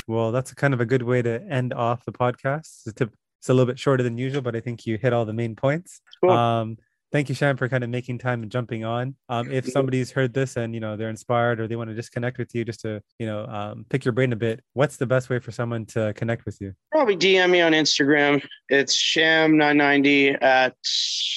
Well, 0.05 0.33
that's 0.33 0.53
kind 0.53 0.73
of 0.73 0.81
a 0.81 0.85
good 0.85 1.03
way 1.03 1.21
to 1.21 1.41
end 1.49 1.73
off 1.73 2.03
the 2.03 2.11
podcast. 2.11 2.87
It's 2.87 2.99
a, 2.99 3.09
it's 3.39 3.47
a 3.47 3.53
little 3.53 3.67
bit 3.67 3.79
shorter 3.79 4.03
than 4.03 4.17
usual, 4.17 4.41
but 4.41 4.57
I 4.57 4.59
think 4.59 4.85
you 4.85 4.97
hit 4.97 5.13
all 5.13 5.23
the 5.23 5.31
main 5.31 5.55
points. 5.55 6.01
Cool. 6.21 6.31
Um, 6.31 6.77
thank 7.11 7.29
you, 7.29 7.35
Sham, 7.35 7.57
for 7.57 7.67
kind 7.69 7.83
of 7.83 7.89
making 7.89 8.17
time 8.17 8.41
and 8.43 8.51
jumping 8.51 8.83
on. 8.85 9.15
Um, 9.29 9.51
if 9.51 9.67
somebody's 9.67 10.11
heard 10.11 10.33
this 10.33 10.57
and 10.57 10.73
you 10.73 10.79
know 10.79 10.97
they're 10.97 11.09
inspired 11.09 11.59
or 11.59 11.67
they 11.67 11.75
want 11.75 11.89
to 11.89 11.95
just 11.95 12.11
connect 12.11 12.37
with 12.37 12.53
you, 12.55 12.65
just 12.65 12.81
to 12.81 13.01
you 13.19 13.25
know 13.25 13.45
um, 13.45 13.85
pick 13.89 14.05
your 14.05 14.11
brain 14.11 14.33
a 14.33 14.35
bit, 14.35 14.61
what's 14.73 14.97
the 14.97 15.05
best 15.05 15.29
way 15.29 15.39
for 15.39 15.51
someone 15.51 15.85
to 15.87 16.13
connect 16.15 16.45
with 16.45 16.59
you? 16.61 16.73
Probably 16.91 17.17
DM 17.17 17.49
me 17.49 17.61
on 17.61 17.73
Instagram. 17.73 18.43
It's 18.69 18.95
sham990 18.95 20.41
at 20.41 20.75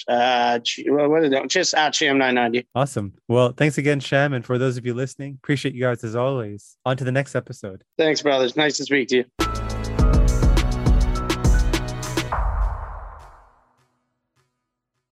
uh, 0.09 0.61
what 0.87 1.25
is 1.25 1.33
it? 1.33 1.49
Just 1.49 1.75
at 1.75 1.93
sham990. 1.93 2.67
Awesome. 2.75 3.15
Well, 3.29 3.53
thanks 3.53 3.79
again, 3.79 4.01
Sham, 4.01 4.33
and 4.33 4.45
for 4.45 4.59
those 4.59 4.77
of 4.77 4.87
you 4.87 4.95
listening, 4.95 5.39
appreciate 5.43 5.75
you 5.75 5.83
guys 5.83 6.05
as 6.05 6.17
always. 6.17 6.77
On 6.85 6.97
to 6.97 7.05
the 7.05 7.13
next 7.13 7.35
episode. 7.35 7.85
Thanks, 7.99 8.23
brothers. 8.23 8.57
Nice 8.57 8.77
to 8.79 8.85
speak 8.85 9.09
to 9.09 9.17
you. 9.17 9.64